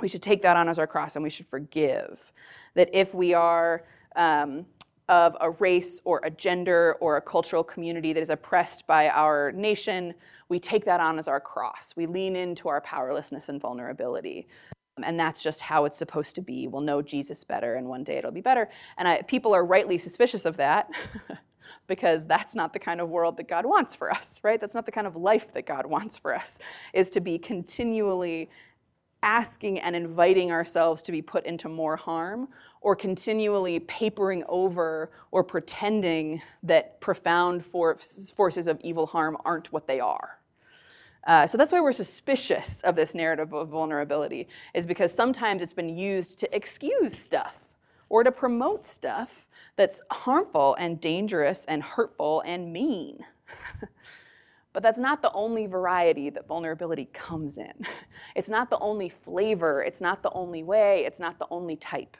we 0.00 0.08
should 0.08 0.22
take 0.22 0.42
that 0.42 0.56
on 0.56 0.68
as 0.68 0.78
our 0.78 0.86
cross 0.86 1.16
and 1.16 1.22
we 1.22 1.30
should 1.30 1.46
forgive. 1.46 2.32
That 2.74 2.88
if 2.92 3.14
we 3.14 3.34
are 3.34 3.84
um, 4.16 4.66
of 5.08 5.36
a 5.40 5.50
race 5.50 6.00
or 6.04 6.20
a 6.24 6.30
gender 6.30 6.96
or 7.00 7.16
a 7.16 7.20
cultural 7.20 7.64
community 7.64 8.12
that 8.12 8.20
is 8.20 8.30
oppressed 8.30 8.86
by 8.86 9.08
our 9.08 9.52
nation, 9.52 10.14
we 10.48 10.58
take 10.58 10.84
that 10.84 11.00
on 11.00 11.18
as 11.18 11.28
our 11.28 11.40
cross. 11.40 11.94
We 11.96 12.06
lean 12.06 12.36
into 12.36 12.68
our 12.68 12.80
powerlessness 12.80 13.48
and 13.48 13.60
vulnerability. 13.60 14.48
Um, 14.96 15.04
and 15.04 15.18
that's 15.18 15.42
just 15.42 15.60
how 15.60 15.84
it's 15.84 15.98
supposed 15.98 16.34
to 16.36 16.42
be. 16.42 16.66
We'll 16.66 16.82
know 16.82 17.02
Jesus 17.02 17.44
better, 17.44 17.74
and 17.74 17.88
one 17.88 18.04
day 18.04 18.16
it'll 18.16 18.30
be 18.30 18.40
better. 18.40 18.68
And 18.98 19.06
I, 19.06 19.22
people 19.22 19.54
are 19.54 19.64
rightly 19.64 19.98
suspicious 19.98 20.44
of 20.44 20.56
that 20.58 20.90
because 21.86 22.26
that's 22.26 22.54
not 22.54 22.72
the 22.72 22.78
kind 22.78 23.00
of 23.00 23.08
world 23.08 23.36
that 23.36 23.48
God 23.48 23.66
wants 23.66 23.94
for 23.94 24.10
us, 24.10 24.40
right? 24.42 24.60
That's 24.60 24.74
not 24.74 24.86
the 24.86 24.92
kind 24.92 25.06
of 25.06 25.16
life 25.16 25.52
that 25.54 25.66
God 25.66 25.86
wants 25.86 26.18
for 26.18 26.34
us, 26.34 26.58
is 26.92 27.10
to 27.10 27.20
be 27.20 27.38
continually 27.38 28.50
asking 29.22 29.78
and 29.78 29.94
inviting 29.94 30.50
ourselves 30.50 31.02
to 31.02 31.12
be 31.12 31.20
put 31.20 31.44
into 31.44 31.68
more 31.68 31.96
harm 31.96 32.48
or 32.80 32.96
continually 32.96 33.78
papering 33.80 34.42
over 34.48 35.10
or 35.30 35.44
pretending 35.44 36.40
that 36.62 36.98
profound 37.00 37.64
force, 37.64 38.32
forces 38.34 38.66
of 38.66 38.80
evil 38.82 39.06
harm 39.06 39.36
aren't 39.44 39.70
what 39.72 39.86
they 39.86 40.00
are. 40.00 40.38
Uh, 41.26 41.46
so 41.46 41.58
that's 41.58 41.70
why 41.70 41.80
we're 41.80 41.92
suspicious 41.92 42.82
of 42.82 42.96
this 42.96 43.14
narrative 43.14 43.52
of 43.52 43.68
vulnerability, 43.68 44.48
is 44.72 44.86
because 44.86 45.12
sometimes 45.12 45.60
it's 45.60 45.74
been 45.74 45.94
used 45.98 46.38
to 46.38 46.56
excuse 46.56 47.14
stuff 47.14 47.68
or 48.08 48.24
to 48.24 48.32
promote 48.32 48.86
stuff 48.86 49.46
that's 49.76 50.02
harmful 50.10 50.74
and 50.78 51.00
dangerous 51.00 51.64
and 51.66 51.82
hurtful 51.82 52.42
and 52.46 52.72
mean. 52.72 53.24
but 54.72 54.82
that's 54.82 54.98
not 54.98 55.22
the 55.22 55.32
only 55.32 55.66
variety 55.66 56.30
that 56.30 56.46
vulnerability 56.46 57.08
comes 57.12 57.58
in. 57.58 57.72
It's 58.36 58.48
not 58.48 58.70
the 58.70 58.78
only 58.78 59.08
flavor, 59.08 59.82
it's 59.82 60.00
not 60.00 60.22
the 60.22 60.30
only 60.32 60.62
way, 60.62 61.04
it's 61.04 61.18
not 61.18 61.38
the 61.38 61.46
only 61.50 61.76
type. 61.76 62.16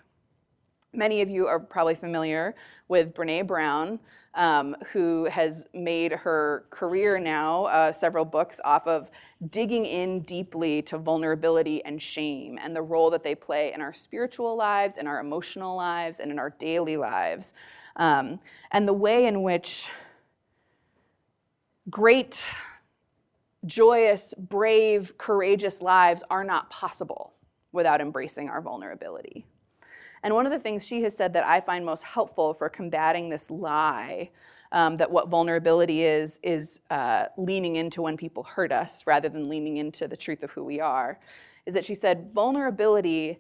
Many 0.92 1.22
of 1.22 1.30
you 1.30 1.46
are 1.46 1.60
probably 1.60 1.94
familiar 1.94 2.56
with 2.88 3.14
Brene 3.14 3.46
Brown, 3.46 4.00
um, 4.34 4.74
who 4.92 5.26
has 5.26 5.68
made 5.72 6.10
her 6.10 6.64
career 6.70 7.20
now, 7.20 7.66
uh, 7.66 7.92
several 7.92 8.24
books 8.24 8.60
off 8.64 8.88
of 8.88 9.08
digging 9.50 9.86
in 9.86 10.20
deeply 10.22 10.82
to 10.82 10.98
vulnerability 10.98 11.84
and 11.84 12.02
shame 12.02 12.58
and 12.60 12.74
the 12.74 12.82
role 12.82 13.08
that 13.10 13.22
they 13.22 13.36
play 13.36 13.72
in 13.72 13.80
our 13.80 13.92
spiritual 13.92 14.56
lives, 14.56 14.98
in 14.98 15.06
our 15.06 15.20
emotional 15.20 15.76
lives, 15.76 16.18
and 16.18 16.32
in 16.32 16.40
our 16.40 16.50
daily 16.50 16.96
lives. 16.96 17.54
Um, 17.94 18.40
and 18.72 18.88
the 18.88 18.92
way 18.92 19.26
in 19.26 19.42
which 19.42 19.90
great, 21.88 22.44
joyous, 23.64 24.34
brave, 24.36 25.16
courageous 25.18 25.80
lives 25.80 26.24
are 26.30 26.42
not 26.42 26.68
possible 26.68 27.34
without 27.70 28.00
embracing 28.00 28.48
our 28.48 28.60
vulnerability. 28.60 29.46
And 30.22 30.34
one 30.34 30.46
of 30.46 30.52
the 30.52 30.58
things 30.58 30.86
she 30.86 31.02
has 31.02 31.16
said 31.16 31.32
that 31.32 31.44
I 31.44 31.60
find 31.60 31.84
most 31.84 32.04
helpful 32.04 32.52
for 32.52 32.68
combating 32.68 33.28
this 33.28 33.50
lie 33.50 34.30
um, 34.72 34.96
that 34.98 35.10
what 35.10 35.28
vulnerability 35.28 36.04
is, 36.04 36.38
is 36.42 36.80
uh, 36.90 37.26
leaning 37.36 37.76
into 37.76 38.02
when 38.02 38.16
people 38.16 38.42
hurt 38.44 38.70
us 38.72 39.04
rather 39.06 39.28
than 39.28 39.48
leaning 39.48 39.78
into 39.78 40.06
the 40.06 40.16
truth 40.16 40.42
of 40.42 40.50
who 40.52 40.64
we 40.64 40.80
are, 40.80 41.18
is 41.66 41.74
that 41.74 41.84
she 41.84 41.94
said 41.94 42.30
vulnerability 42.32 43.38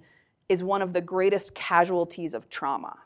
is 0.48 0.64
one 0.64 0.82
of 0.82 0.92
the 0.92 1.00
greatest 1.00 1.54
casualties 1.54 2.34
of 2.34 2.48
trauma. 2.48 2.96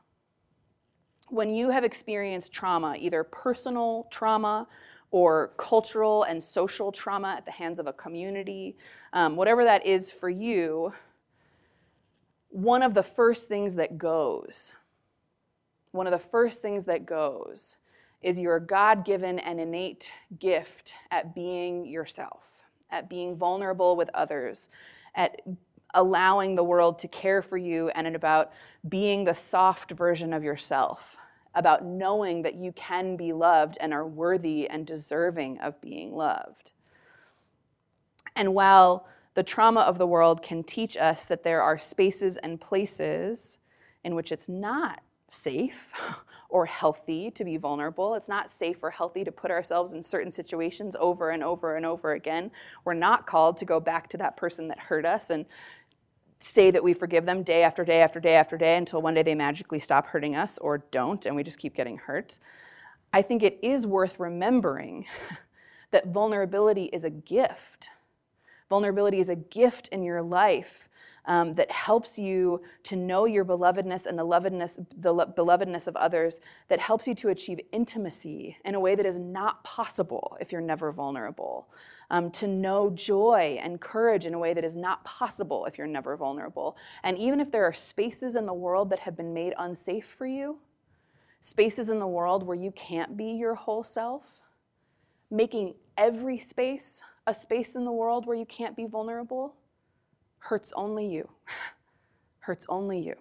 When 1.29 1.55
you 1.55 1.71
have 1.71 1.85
experienced 1.85 2.53
trauma, 2.53 2.97
either 2.99 3.25
personal 3.25 4.07
trauma 4.11 4.67
or 5.11 5.53
cultural 5.59 6.25
and 6.25 6.43
social 6.43 6.91
trauma 6.91 7.35
at 7.37 7.45
the 7.45 7.51
hands 7.51 7.79
of 7.79 7.87
a 7.87 7.93
community, 7.93 8.77
um, 9.13 9.37
whatever 9.37 9.65
that 9.65 9.85
is 9.87 10.11
for 10.11 10.31
you, 10.31 10.93
one 12.55 12.85
of 12.85 12.95
the 12.95 13.03
first 13.03 13.49
things 13.49 13.75
that 13.75 13.99
goes, 13.99 14.75
one 15.91 16.07
of 16.07 16.13
the 16.13 16.19
first 16.21 16.63
things 16.63 16.85
that 16.85 17.05
goes 17.05 17.79
is 18.23 18.39
your 18.39 18.61
God 18.61 19.05
given 19.05 19.41
and 19.41 19.59
innate 19.59 20.13
gift 20.39 20.95
at 21.11 21.35
being 21.35 21.85
yourself, 21.85 22.63
at 22.91 23.11
being 23.11 23.35
vulnerable 23.35 23.97
with 23.97 24.09
others, 24.15 24.69
at 25.17 25.41
allowing 25.95 26.55
the 26.55 26.63
world 26.63 26.97
to 27.01 27.09
care 27.09 27.43
for 27.43 27.59
you, 27.59 27.89
and 27.89 28.15
about 28.15 28.53
being 28.89 29.25
the 29.25 29.35
soft 29.35 29.91
version 29.91 30.33
of 30.33 30.45
yourself, 30.45 31.17
about 31.57 31.85
knowing 31.85 32.41
that 32.43 32.55
you 32.55 32.71
can 32.73 33.17
be 33.17 33.33
loved 33.33 33.77
and 33.81 33.93
are 33.93 34.07
worthy 34.07 34.71
and 34.71 34.87
deserving 34.87 35.59
of 35.59 35.81
being 35.81 36.15
loved. 36.15 36.71
And 38.37 38.55
while 38.55 39.09
the 39.35 39.43
trauma 39.43 39.81
of 39.81 39.99
the 39.99 40.07
world 40.07 40.43
can 40.43 40.63
teach 40.63 40.97
us 40.97 41.25
that 41.27 41.43
there 41.43 41.63
are 41.63 41.77
spaces 41.77 42.37
and 42.39 42.61
places 42.61 43.59
in 44.05 44.15
which 44.15 44.31
it's 44.31 44.49
not 44.49 45.01
safe 45.29 45.93
or 46.49 46.67
healthy 46.67 47.31
to 47.33 47.45
be 47.45 47.57
vulnerable. 47.57 48.15
It's 48.15 48.29
not 48.29 48.53
safe 48.53 48.79
or 48.83 48.91
healthy 48.91 49.25
to 49.25 49.33
put 49.33 49.51
ourselves 49.51 49.93
in 49.93 50.03
certain 50.03 50.31
situations 50.31 50.95
over 51.01 51.31
and 51.31 51.43
over 51.43 51.77
and 51.77 51.85
over 51.85 52.13
again. 52.13 52.53
We're 52.85 52.95
not 52.95 53.27
called 53.27 53.57
to 53.59 53.65
go 53.65 53.81
back 53.81 54.09
to 54.11 54.17
that 54.19 54.37
person 54.37 54.69
that 54.69 54.79
hurt 54.79 55.05
us 55.05 55.31
and 55.31 55.47
say 56.39 56.71
that 56.71 56.85
we 56.85 56.95
forgive 56.95 57.27
them 57.27 57.43
day 57.43 57.63
after 57.63 57.85
day 57.85 58.03
after 58.03 58.21
day 58.21 58.35
after 58.35 58.57
day 58.57 58.77
until 58.77 59.03
one 59.03 59.15
day 59.15 59.23
they 59.23 59.35
magically 59.35 59.81
stop 59.81 60.07
hurting 60.07 60.37
us 60.37 60.59
or 60.59 60.79
don't 60.91 61.27
and 61.27 61.35
we 61.35 61.43
just 61.43 61.59
keep 61.59 61.75
getting 61.75 61.97
hurt. 61.97 62.39
I 63.13 63.23
think 63.23 63.43
it 63.43 63.59
is 63.63 63.87
worth 63.87 64.21
remembering 64.21 65.07
that 65.91 66.09
vulnerability 66.09 66.85
is 66.87 67.03
a 67.03 67.11
gift 67.11 67.89
Vulnerability 68.69 69.21
is 69.21 69.29
a 69.29 69.37
gift 69.37 69.89
in 69.89 70.03
your 70.03 70.23
life 70.23 70.89
um, 71.27 71.55
that 71.55 71.71
helps 71.71 72.19
you 72.19 72.63
to 72.83 72.97
know 72.97 73.25
your 73.25 73.45
belovedness 73.45 74.07
and 74.07 74.19
the 74.19 74.23
belovedness, 74.23 74.85
the 74.97 75.13
lo- 75.13 75.27
belovedness 75.27 75.87
of 75.87 75.97
others, 75.97 76.41
that 76.69 76.81
helps 76.81 77.07
you 77.07 77.15
to 77.15 77.29
achieve 77.31 77.61
intimacy 77.73 78.57
in 78.65 78.75
a 78.75 78.81
way 78.81 78.95
that 78.95 79.07
is 79.07 79.17
not 79.17 79.63
possible 79.65 80.37
if 80.41 80.53
you're 80.53 80.61
never 80.61 80.93
vulnerable. 80.93 81.69
Um, 82.11 82.31
to 82.33 82.47
know 82.47 82.91
joy 82.91 83.59
and 83.63 83.81
courage 83.81 84.27
in 84.27 84.35
a 84.35 84.39
way 84.39 84.53
that 84.53 84.65
is 84.65 84.77
not 84.77 85.03
possible 85.05 85.65
if 85.65 85.79
you're 85.79 85.87
never 85.87 86.17
vulnerable. 86.17 86.77
And 87.03 87.17
even 87.17 87.41
if 87.41 87.51
there 87.51 87.65
are 87.65 87.73
spaces 87.73 88.37
in 88.37 88.45
the 88.45 88.53
world 88.53 88.91
that 88.91 89.01
have 89.01 89.17
been 89.17 89.33
made 89.33 89.55
unsafe 89.59 90.07
for 90.07 90.27
you, 90.27 90.59
spaces 91.41 91.89
in 91.89 91.99
the 91.99 92.07
world 92.07 92.43
where 92.43 92.57
you 92.57 92.71
can't 92.73 93.17
be 93.17 93.33
your 93.33 93.55
whole 93.55 93.83
self, 93.83 94.23
making 95.31 95.75
every 95.97 96.39
space 96.39 97.03
a 97.27 97.35
space 97.35 97.75
in 97.75 97.85
the 97.85 97.93
world 97.93 98.27
where 98.27 98.37
you 98.37 98.47
can't 98.47 98.77
be 98.77 98.87
vulnerable 98.87 99.55
hurts 100.45 100.73
only 100.77 101.07
you. 101.07 101.29
hurts 102.41 102.67
only 102.69 103.01
you. 103.01 103.15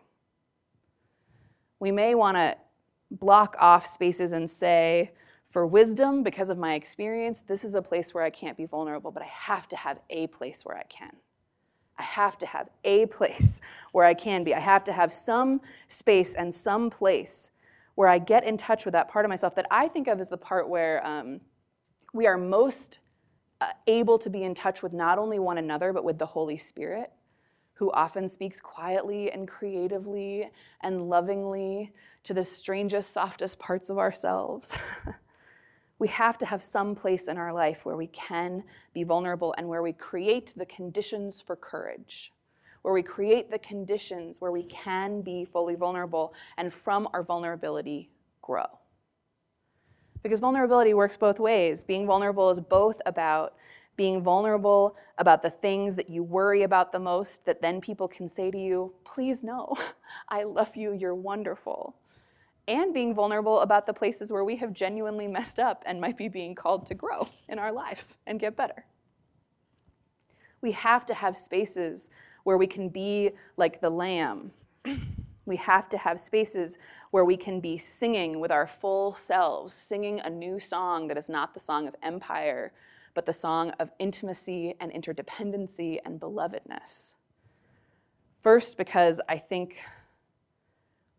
We 1.79 1.91
may 1.91 2.15
want 2.15 2.35
to 2.37 2.57
block 3.11 3.55
off 3.59 3.87
spaces 3.87 4.33
and 4.33 4.49
say, 4.49 5.11
for 5.49 5.65
wisdom, 5.65 6.23
because 6.23 6.49
of 6.49 6.57
my 6.57 6.73
experience, 6.73 7.41
this 7.41 7.63
is 7.63 7.75
a 7.75 7.81
place 7.81 8.13
where 8.13 8.23
I 8.23 8.29
can't 8.29 8.57
be 8.57 8.65
vulnerable, 8.65 9.11
but 9.11 9.23
I 9.23 9.27
have 9.27 9.67
to 9.69 9.77
have 9.77 9.99
a 10.09 10.27
place 10.27 10.65
where 10.65 10.77
I 10.77 10.83
can. 10.83 11.15
I 11.97 12.03
have 12.03 12.37
to 12.39 12.47
have 12.47 12.69
a 12.83 13.05
place 13.17 13.61
where 13.91 14.05
I 14.05 14.13
can 14.13 14.43
be. 14.43 14.53
I 14.53 14.59
have 14.59 14.83
to 14.85 14.93
have 14.93 15.13
some 15.13 15.61
space 15.87 16.35
and 16.35 16.53
some 16.53 16.89
place 16.89 17.51
where 17.95 18.09
I 18.09 18.17
get 18.17 18.43
in 18.43 18.57
touch 18.57 18.83
with 18.83 18.93
that 18.93 19.07
part 19.07 19.25
of 19.25 19.29
myself 19.29 19.55
that 19.55 19.67
I 19.69 19.87
think 19.87 20.07
of 20.07 20.19
as 20.19 20.27
the 20.27 20.37
part 20.37 20.67
where 20.67 21.05
um, 21.05 21.39
we 22.13 22.25
are 22.25 22.37
most 22.37 22.99
Uh, 23.61 23.71
able 23.87 24.17
to 24.19 24.29
be 24.29 24.43
in 24.43 24.53
touch 24.53 24.83
with 24.83 24.93
not 24.93 25.17
only 25.17 25.39
one 25.39 25.57
another, 25.57 25.93
but 25.93 26.03
with 26.03 26.17
the 26.17 26.25
Holy 26.25 26.57
Spirit, 26.57 27.11
who 27.75 27.91
often 27.91 28.27
speaks 28.27 28.59
quietly 28.59 29.31
and 29.31 29.47
creatively 29.47 30.49
and 30.81 31.09
lovingly 31.09 31.93
to 32.23 32.33
the 32.33 32.43
strangest, 32.43 33.11
softest 33.11 33.59
parts 33.59 33.89
of 33.89 33.97
ourselves. 33.97 34.77
we 35.99 36.07
have 36.07 36.37
to 36.37 36.45
have 36.45 36.61
some 36.61 36.95
place 36.95 37.27
in 37.27 37.37
our 37.37 37.53
life 37.53 37.85
where 37.85 37.95
we 37.95 38.07
can 38.07 38.63
be 38.93 39.03
vulnerable 39.03 39.53
and 39.57 39.67
where 39.67 39.81
we 39.81 39.93
create 39.93 40.53
the 40.57 40.65
conditions 40.65 41.41
for 41.41 41.55
courage, 41.55 42.33
where 42.81 42.93
we 42.93 43.03
create 43.03 43.49
the 43.49 43.59
conditions 43.59 44.41
where 44.41 44.51
we 44.51 44.63
can 44.63 45.21
be 45.21 45.45
fully 45.45 45.75
vulnerable 45.75 46.33
and 46.57 46.73
from 46.73 47.07
our 47.13 47.23
vulnerability 47.23 48.09
grow. 48.41 48.65
Because 50.23 50.39
vulnerability 50.39 50.93
works 50.93 51.17
both 51.17 51.39
ways. 51.39 51.83
Being 51.83 52.07
vulnerable 52.07 52.49
is 52.49 52.59
both 52.59 53.01
about 53.05 53.53
being 53.95 54.21
vulnerable 54.23 54.95
about 55.17 55.41
the 55.41 55.49
things 55.49 55.95
that 55.95 56.09
you 56.09 56.23
worry 56.23 56.63
about 56.63 56.91
the 56.91 56.99
most, 56.99 57.45
that 57.45 57.61
then 57.61 57.79
people 57.79 58.07
can 58.07 58.27
say 58.27 58.49
to 58.49 58.57
you, 58.57 58.93
please 59.03 59.43
no, 59.43 59.75
I 60.29 60.43
love 60.43 60.75
you, 60.75 60.93
you're 60.93 61.13
wonderful. 61.13 61.95
And 62.67 62.93
being 62.93 63.13
vulnerable 63.13 63.59
about 63.59 63.85
the 63.85 63.93
places 63.93 64.31
where 64.31 64.45
we 64.45 64.55
have 64.55 64.73
genuinely 64.73 65.27
messed 65.27 65.59
up 65.59 65.83
and 65.85 65.99
might 65.99 66.17
be 66.17 66.29
being 66.29 66.55
called 66.55 66.85
to 66.87 66.95
grow 66.95 67.27
in 67.49 67.59
our 67.59 67.71
lives 67.71 68.19
and 68.25 68.39
get 68.39 68.55
better. 68.55 68.85
We 70.61 70.71
have 70.71 71.05
to 71.07 71.13
have 71.13 71.35
spaces 71.35 72.09
where 72.45 72.57
we 72.57 72.67
can 72.67 72.87
be 72.87 73.31
like 73.57 73.81
the 73.81 73.89
lamb 73.89 74.51
we 75.45 75.57
have 75.57 75.89
to 75.89 75.97
have 75.97 76.19
spaces 76.19 76.77
where 77.11 77.25
we 77.25 77.35
can 77.35 77.59
be 77.59 77.77
singing 77.77 78.39
with 78.39 78.51
our 78.51 78.65
full 78.65 79.13
selves, 79.13 79.73
singing 79.73 80.19
a 80.21 80.29
new 80.29 80.59
song 80.59 81.07
that 81.07 81.17
is 81.17 81.29
not 81.29 81.53
the 81.53 81.59
song 81.59 81.87
of 81.87 81.95
empire, 82.01 82.71
but 83.13 83.25
the 83.25 83.33
song 83.33 83.71
of 83.79 83.91
intimacy 83.99 84.75
and 84.79 84.91
interdependency 84.91 85.99
and 86.05 86.19
belovedness. 86.19 87.15
First, 88.41 88.77
because 88.77 89.19
I 89.27 89.37
think 89.37 89.79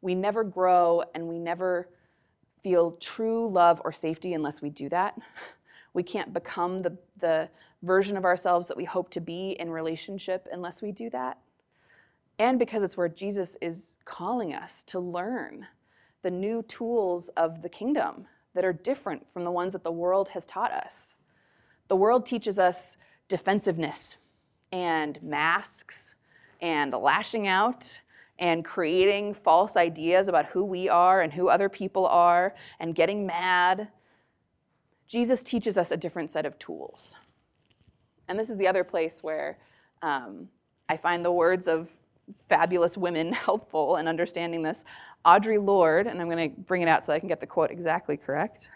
we 0.01 0.15
never 0.15 0.45
grow 0.45 1.03
and 1.15 1.29
we 1.29 1.39
never 1.39 1.89
feel 2.63 2.93
true 2.93 3.49
love 3.49 3.81
or 3.85 3.93
safety 3.93 4.33
unless 4.35 4.63
we 4.63 4.71
do 4.71 4.89
that. 4.89 5.19
We 5.93 6.03
can't 6.03 6.33
become 6.33 6.83
the, 6.83 6.99
the 7.21 7.49
version 7.83 8.17
of 8.17 8.25
ourselves 8.25 8.67
that 8.67 8.77
we 8.77 8.85
hope 8.85 9.11
to 9.11 9.21
be 9.21 9.53
in 9.61 9.71
relationship 9.71 10.49
unless 10.51 10.83
we 10.83 10.91
do 10.91 11.09
that 11.11 11.39
and 12.39 12.59
because 12.59 12.83
it's 12.83 12.97
where 12.97 13.09
Jesus 13.09 13.57
is 13.61 13.97
calling 14.05 14.55
us 14.55 14.83
to 14.85 14.99
learn 14.99 15.67
the 16.23 16.31
new 16.31 16.63
tools 16.63 17.29
of 17.37 17.63
the 17.63 17.69
kingdom 17.69 18.27
that 18.55 18.65
are 18.65 18.73
different 18.73 19.27
from 19.33 19.45
the 19.45 19.51
ones 19.51 19.73
that 19.73 19.85
the 19.85 19.93
world 19.93 20.31
has 20.31 20.47
taught 20.47 20.73
us. 20.73 21.15
The 21.89 21.97
world 21.97 22.25
teaches 22.25 22.59
us 22.59 22.97
defensiveness 23.29 24.17
and 24.73 25.23
masks 25.23 26.15
and 26.61 26.93
lashing 26.93 27.47
out 27.47 28.01
and 28.39 28.65
creating 28.65 29.35
false 29.35 29.77
ideas 29.77 30.29
about 30.29 30.47
who 30.47 30.65
we 30.65 30.89
are 30.89 31.21
and 31.21 31.33
who 31.33 31.49
other 31.49 31.69
people 31.69 32.07
are 32.07 32.55
and 32.81 32.95
getting 32.95 33.27
mad. 33.27 33.89
Jesus 35.07 35.43
teaches 35.43 35.79
us 35.79 35.91
a 35.91 35.97
different 35.97 36.31
set 36.31 36.47
of 36.47 36.59
tools. 36.59 37.17
And 38.27 38.39
this 38.39 38.51
is 38.51 38.57
the 38.57 38.67
other 38.67 38.83
place 38.83 39.23
where 39.23 39.59
um, 40.03 40.49
I 40.89 40.97
find 40.97 41.25
the 41.25 41.33
words 41.33 41.69
of 41.69 41.91
fabulous 42.39 42.97
women 42.97 43.33
helpful 43.33 43.97
in 43.97 44.09
understanding 44.09 44.63
this. 44.63 44.85
Audre 45.25 45.65
Lorde, 45.65 46.07
and 46.07 46.21
I'm 46.21 46.29
going 46.29 46.51
to 46.51 46.61
bring 46.63 46.83
it 46.83 46.89
out 46.89 47.05
so 47.05 47.13
I 47.13 47.19
can 47.19 47.29
get 47.29 47.41
the 47.41 47.47
quote 47.47 47.71
exactly 47.71 48.17
correct. 48.17 48.71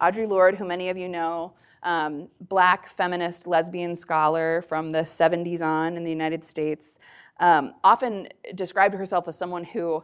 Audre 0.00 0.28
Lorde, 0.28 0.56
who 0.56 0.64
many 0.64 0.88
of 0.88 0.96
you 0.96 1.08
know, 1.08 1.52
um, 1.82 2.28
black 2.40 2.88
feminist 2.90 3.46
lesbian 3.46 3.94
scholar 3.94 4.62
from 4.68 4.92
the 4.92 5.00
70s 5.00 5.62
on 5.62 5.96
in 5.96 6.02
the 6.02 6.10
United 6.10 6.44
States, 6.44 6.98
um, 7.40 7.74
often 7.84 8.28
described 8.54 8.94
herself 8.94 9.28
as 9.28 9.38
someone 9.38 9.64
who 9.64 10.02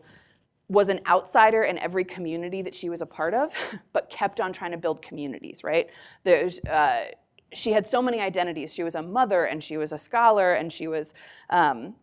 was 0.69 0.89
an 0.89 1.01
outsider 1.07 1.63
in 1.63 1.79
every 1.79 2.05
community 2.05 2.63
that 2.63 2.75
she 2.75 2.89
was 2.89 3.03
a 3.03 3.07
part 3.07 3.35
of, 3.35 3.53
but 3.93 4.09
kept 4.09 4.41
on 4.41 4.53
trying 4.53 4.71
to 4.71 4.79
build 4.79 5.03
communities, 5.03 5.63
right? 5.63 5.89
There's, 6.23 6.61
uh, 6.61 7.07
she 7.53 7.73
had 7.73 7.87
so 7.87 8.03
many 8.03 8.21
identities. 8.21 8.73
She 8.75 8.83
was 8.83 8.95
a 8.95 9.03
mother, 9.03 9.45
and 9.45 9.63
she 9.63 9.77
was 9.77 9.93
a 9.93 9.99
scholar, 9.99 10.55
and 10.55 10.73
she 10.73 10.89
was 10.89 11.15
um, 11.51 11.95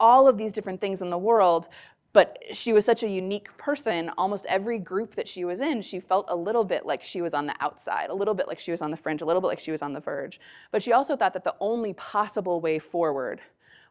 all 0.00 0.28
of 0.28 0.38
these 0.38 0.52
different 0.52 0.80
things 0.80 1.02
in 1.02 1.10
the 1.10 1.18
world. 1.18 1.68
But 2.14 2.38
she 2.52 2.72
was 2.72 2.84
such 2.84 3.02
a 3.02 3.08
unique 3.08 3.54
person. 3.58 4.10
Almost 4.16 4.46
every 4.46 4.78
group 4.78 5.14
that 5.14 5.28
she 5.28 5.44
was 5.44 5.60
in, 5.60 5.82
she 5.82 6.00
felt 6.00 6.26
a 6.28 6.36
little 6.36 6.64
bit 6.64 6.86
like 6.86 7.02
she 7.02 7.20
was 7.20 7.34
on 7.34 7.46
the 7.46 7.54
outside, 7.60 8.10
a 8.10 8.14
little 8.14 8.34
bit 8.34 8.48
like 8.48 8.58
she 8.58 8.70
was 8.70 8.80
on 8.80 8.90
the 8.90 8.96
fringe, 8.96 9.20
a 9.20 9.26
little 9.26 9.42
bit 9.42 9.48
like 9.48 9.60
she 9.60 9.70
was 9.70 9.82
on 9.82 9.92
the 9.92 10.00
verge. 10.00 10.40
But 10.70 10.82
she 10.82 10.92
also 10.92 11.16
thought 11.16 11.34
that 11.34 11.44
the 11.44 11.54
only 11.60 11.92
possible 11.92 12.60
way 12.60 12.78
forward 12.78 13.40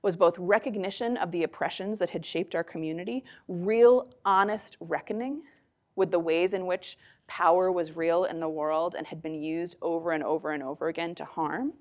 was 0.01 0.15
both 0.15 0.37
recognition 0.37 1.15
of 1.17 1.31
the 1.31 1.43
oppressions 1.43 1.99
that 1.99 2.09
had 2.09 2.25
shaped 2.25 2.55
our 2.55 2.63
community, 2.63 3.23
real, 3.47 4.09
honest 4.25 4.77
reckoning 4.79 5.43
with 5.95 6.11
the 6.11 6.19
ways 6.19 6.53
in 6.53 6.65
which 6.65 6.97
power 7.27 7.71
was 7.71 7.95
real 7.95 8.23
in 8.23 8.39
the 8.39 8.49
world 8.49 8.95
and 8.97 9.07
had 9.07 9.21
been 9.21 9.41
used 9.41 9.75
over 9.81 10.11
and 10.11 10.23
over 10.23 10.51
and 10.51 10.63
over 10.63 10.87
again 10.87 11.13
to 11.15 11.25
harm, 11.25 11.73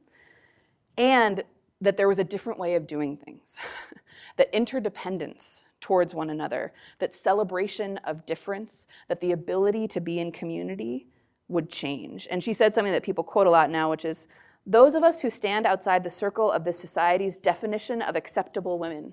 and 0.98 1.44
that 1.80 1.96
there 1.96 2.08
was 2.08 2.18
a 2.18 2.24
different 2.24 2.58
way 2.58 2.74
of 2.74 2.86
doing 2.86 3.16
things, 3.16 3.56
that 4.36 4.54
interdependence 4.54 5.64
towards 5.80 6.14
one 6.14 6.30
another, 6.30 6.72
that 6.98 7.14
celebration 7.14 7.98
of 7.98 8.26
difference, 8.26 8.86
that 9.08 9.20
the 9.20 9.32
ability 9.32 9.86
to 9.88 10.00
be 10.00 10.18
in 10.18 10.32
community 10.32 11.06
would 11.48 11.70
change. 11.70 12.26
And 12.30 12.42
she 12.42 12.52
said 12.52 12.74
something 12.74 12.92
that 12.92 13.02
people 13.02 13.22
quote 13.22 13.46
a 13.46 13.50
lot 13.50 13.70
now, 13.70 13.90
which 13.90 14.04
is 14.04 14.28
those 14.66 14.94
of 14.94 15.04
us 15.04 15.22
who 15.22 15.30
stand 15.30 15.64
outside 15.64 16.02
the 16.02 16.10
circle 16.10 16.50
of 16.50 16.64
this 16.64 16.78
society's 16.78 17.38
definition 17.38 18.02
of 18.02 18.16
acceptable 18.16 18.78
women. 18.78 19.12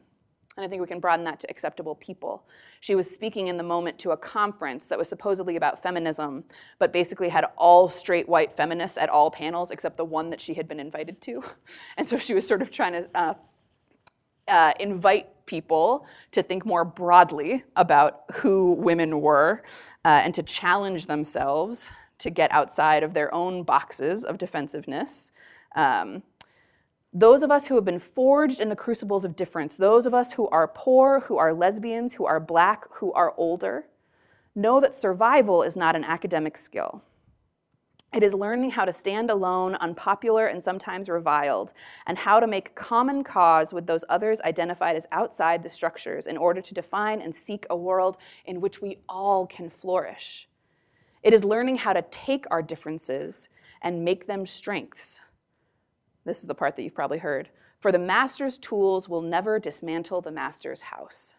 And 0.56 0.66
I 0.66 0.70
think 0.70 0.82
we 0.82 0.88
can 0.88 1.00
broaden 1.00 1.26
that 1.26 1.40
to 1.42 1.50
acceptable 1.50 1.96
people. 1.96 2.46
She 2.80 2.94
was 2.94 3.10
speaking 3.10 3.48
in 3.48 3.58
the 3.58 3.64
moment 3.64 3.98
to 4.00 4.12
a 4.12 4.18
conference 4.18 4.88
that 4.88 4.98
was 5.00 5.10
supposedly 5.10 5.56
about 5.56 5.82
feminism, 5.82 6.44
but 6.78 6.94
basically 6.94 7.30
had 7.30 7.46
all 7.58 7.90
straight 7.90 8.30
white 8.30 8.54
feminists 8.54 8.98
at 8.98 9.10
all 9.10 9.32
panels 9.32 9.72
except 9.72 9.98
the 9.98 10.06
one 10.06 10.30
that 10.30 10.40
she 10.40 10.54
had 10.54 10.68
been 10.68 10.80
invited 10.80 11.22
to. 11.22 11.44
And 11.98 12.08
so 12.08 12.18
she 12.18 12.34
was 12.34 12.48
sort 12.48 12.62
of 12.62 12.72
trying 12.72 12.94
to 12.94 13.10
uh, 13.16 13.34
uh, 14.48 14.74
invite 14.80 15.46
people 15.46 16.06
to 16.32 16.44
think 16.44 16.66
more 16.66 16.86
broadly 16.86 17.64
about 17.76 18.24
who 18.36 18.74
women 18.74 19.22
were 19.22 19.64
uh, 20.06 20.22
and 20.24 20.34
to 20.36 20.44
challenge 20.44 21.06
themselves 21.06 21.90
to 22.20 22.30
get 22.30 22.52
outside 22.52 23.04
of 23.04 23.14
their 23.14 23.34
own 23.34 23.64
boxes 23.64 24.24
of 24.24 24.38
defensiveness 24.38 25.32
um, 25.76 26.24
those 27.14 27.44
of 27.44 27.52
us 27.52 27.68
who 27.68 27.76
have 27.76 27.86
been 27.86 28.00
forged 28.00 28.60
in 28.60 28.70
the 28.70 28.76
crucibles 28.76 29.24
of 29.24 29.36
difference, 29.36 29.78
those 29.78 30.08
of 30.08 30.16
us 30.16 30.34
who 30.34 30.48
are 30.50 30.68
poor, 30.68 31.20
who 31.22 31.38
are 31.38 31.54
lesbians, 31.54 32.16
who 32.16 32.26
are 32.26 32.40
black, 32.40 32.86
who 32.96 33.14
are 33.14 33.36
older, 33.38 33.86
know 34.56 34.80
that 34.80 34.96
survival 34.96 35.62
is 35.62 35.78
not 35.78 35.96
an 35.96 36.04
academic 36.04 36.58
skill. 36.58 37.04
It 38.12 38.24
is 38.24 38.34
learning 38.34 38.72
how 38.72 38.86
to 38.86 38.94
stand 38.94 39.30
alone, 39.32 39.76
unpopular, 39.76 40.46
and 40.46 40.62
sometimes 40.62 41.10
reviled, 41.10 41.74
and 42.06 42.18
how 42.18 42.40
to 42.40 42.46
make 42.46 42.76
common 42.76 43.24
cause 43.24 43.74
with 43.74 43.88
those 43.88 44.06
others 44.10 44.42
identified 44.42 44.96
as 44.96 45.08
outside 45.12 45.64
the 45.64 45.70
structures 45.70 46.28
in 46.28 46.38
order 46.38 46.62
to 46.62 46.74
define 46.74 47.22
and 47.22 47.34
seek 47.34 47.66
a 47.70 47.76
world 47.76 48.18
in 48.46 48.62
which 48.62 48.82
we 48.82 49.00
all 49.10 49.48
can 49.48 49.70
flourish. 49.70 50.48
It 51.24 51.34
is 51.34 51.44
learning 51.44 51.78
how 51.78 51.94
to 51.94 52.04
take 52.04 52.46
our 52.52 52.62
differences 52.62 53.50
and 53.82 54.06
make 54.06 54.28
them 54.28 54.46
strengths 54.46 55.22
this 56.26 56.42
is 56.42 56.48
the 56.48 56.56
part 56.56 56.76
that 56.76 56.84
you've 56.84 56.96
probably 56.96 57.20
heard. 57.20 57.50
For 57.80 57.92
the 57.92 58.00
master's 58.00 58.58
tools 58.58 59.10
will 59.10 59.22
never 59.22 59.60
dismantle 59.60 60.22
the 60.22 60.32
master's 60.32 60.84
house. 60.84 61.36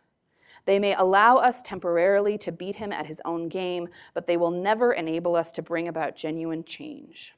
They 0.66 0.78
may 0.78 0.94
allow 0.94 1.36
us 1.36 1.62
temporarily 1.62 2.38
to 2.38 2.52
beat 2.52 2.76
him 2.76 2.92
at 2.92 3.06
his 3.06 3.20
own 3.24 3.48
game, 3.48 3.88
but 4.14 4.26
they 4.26 4.36
will 4.36 4.50
never 4.50 4.92
enable 4.92 5.36
us 5.36 5.52
to 5.52 5.62
bring 5.62 5.88
about 5.88 6.16
genuine 6.16 6.64
change. 6.64 7.34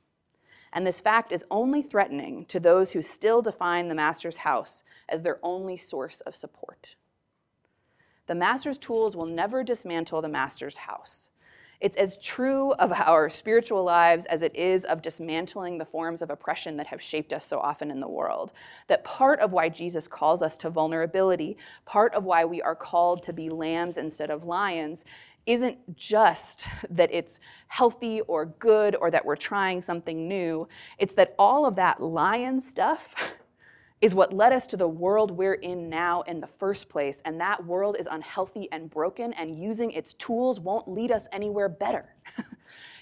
And 0.72 0.87
this 0.87 1.00
fact 1.00 1.32
is 1.32 1.44
only 1.50 1.82
threatening 1.82 2.44
to 2.46 2.61
those 2.61 2.92
who 2.92 3.02
still 3.02 3.42
define 3.42 3.88
the 3.88 3.94
master's 3.94 4.38
house 4.38 4.85
as 5.09 5.22
their 5.22 5.38
only 5.42 5.76
source 5.76 6.20
of 6.20 6.37
support. 6.37 6.96
The 8.26 8.35
master's 8.35 8.78
tools 8.78 9.16
will 9.16 9.26
never 9.26 9.62
dismantle 9.62 10.20
the 10.20 10.28
master's 10.28 10.78
house. 10.78 11.30
It's 11.80 11.96
as 11.96 12.18
true 12.18 12.72
of 12.72 12.92
our 12.92 13.28
spiritual 13.28 13.84
lives 13.84 14.24
as 14.26 14.42
it 14.42 14.54
is 14.56 14.84
of 14.84 15.02
dismantling 15.02 15.78
the 15.78 15.84
forms 15.84 16.22
of 16.22 16.30
oppression 16.30 16.76
that 16.76 16.86
have 16.86 17.02
shaped 17.02 17.32
us 17.32 17.44
so 17.44 17.58
often 17.60 17.90
in 17.90 18.00
the 18.00 18.08
world. 18.08 18.52
That 18.88 19.04
part 19.04 19.40
of 19.40 19.52
why 19.52 19.68
Jesus 19.68 20.08
calls 20.08 20.42
us 20.42 20.56
to 20.58 20.70
vulnerability, 20.70 21.56
part 21.84 22.14
of 22.14 22.24
why 22.24 22.44
we 22.44 22.62
are 22.62 22.76
called 22.76 23.22
to 23.24 23.32
be 23.32 23.48
lambs 23.48 23.98
instead 23.98 24.30
of 24.30 24.44
lions, 24.44 25.04
isn't 25.46 25.96
just 25.96 26.66
that 26.90 27.12
it's 27.12 27.40
healthy 27.68 28.20
or 28.22 28.46
good 28.46 28.96
or 28.96 29.10
that 29.10 29.24
we're 29.24 29.36
trying 29.36 29.80
something 29.80 30.26
new. 30.26 30.66
It's 30.98 31.14
that 31.14 31.34
all 31.38 31.64
of 31.64 31.76
that 31.76 32.02
lion 32.02 32.60
stuff 32.60 33.14
is 34.00 34.14
what 34.14 34.32
led 34.32 34.52
us 34.52 34.66
to 34.68 34.76
the 34.76 34.88
world 34.88 35.30
we're 35.30 35.54
in 35.54 35.88
now 35.88 36.22
in 36.22 36.40
the 36.40 36.46
first 36.46 36.88
place. 36.88 37.22
And 37.24 37.40
that 37.40 37.64
world 37.64 37.96
is 37.98 38.06
unhealthy 38.11 38.68
and 38.70 38.90
broken, 38.90 39.32
and 39.35 39.59
using 39.59 39.90
its 39.90 40.14
tools 40.14 40.61
won't 40.61 40.88
lead 40.88 41.11
us 41.11 41.28
anywhere 41.32 41.68
better. 41.68 42.14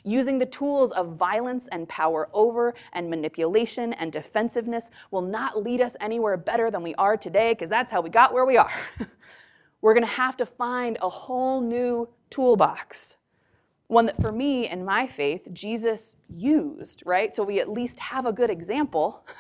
using 0.04 0.38
the 0.38 0.46
tools 0.46 0.92
of 0.92 1.16
violence 1.16 1.68
and 1.72 1.88
power 1.88 2.28
over 2.33 2.74
and 2.92 3.11
manipulation 3.11 3.92
and 3.94 4.12
defensiveness 4.12 4.90
will 5.11 5.22
not 5.22 5.62
lead 5.62 5.80
us 5.80 5.96
anywhere 6.00 6.37
better 6.37 6.70
than 6.70 6.83
we 6.83 6.94
are 6.94 7.16
today, 7.16 7.52
because 7.52 7.70
that's 7.70 7.90
how 7.90 8.00
we 8.00 8.11
got 8.11 8.33
where 8.33 8.44
we 8.44 8.57
are. 8.57 8.72
we're 9.80 9.94
to 9.94 10.07
have 10.07 10.37
to 10.37 10.46
find 10.46 10.96
a 11.02 11.09
whole 11.09 11.61
new 11.61 12.09
toolbox. 12.30 13.16
One 13.88 14.07
that 14.07 14.20
for 14.22 14.33
me 14.33 14.66
and 14.68 14.87
my 14.87 15.07
faith, 15.07 15.48
Jesus 15.52 16.16
used, 16.28 17.02
right? 17.04 17.35
So 17.35 17.42
we 17.42 17.61
at 17.61 17.68
least 17.68 18.00
have 18.00 18.26
a 18.26 18.33
good 18.33 18.50
example 18.50 19.26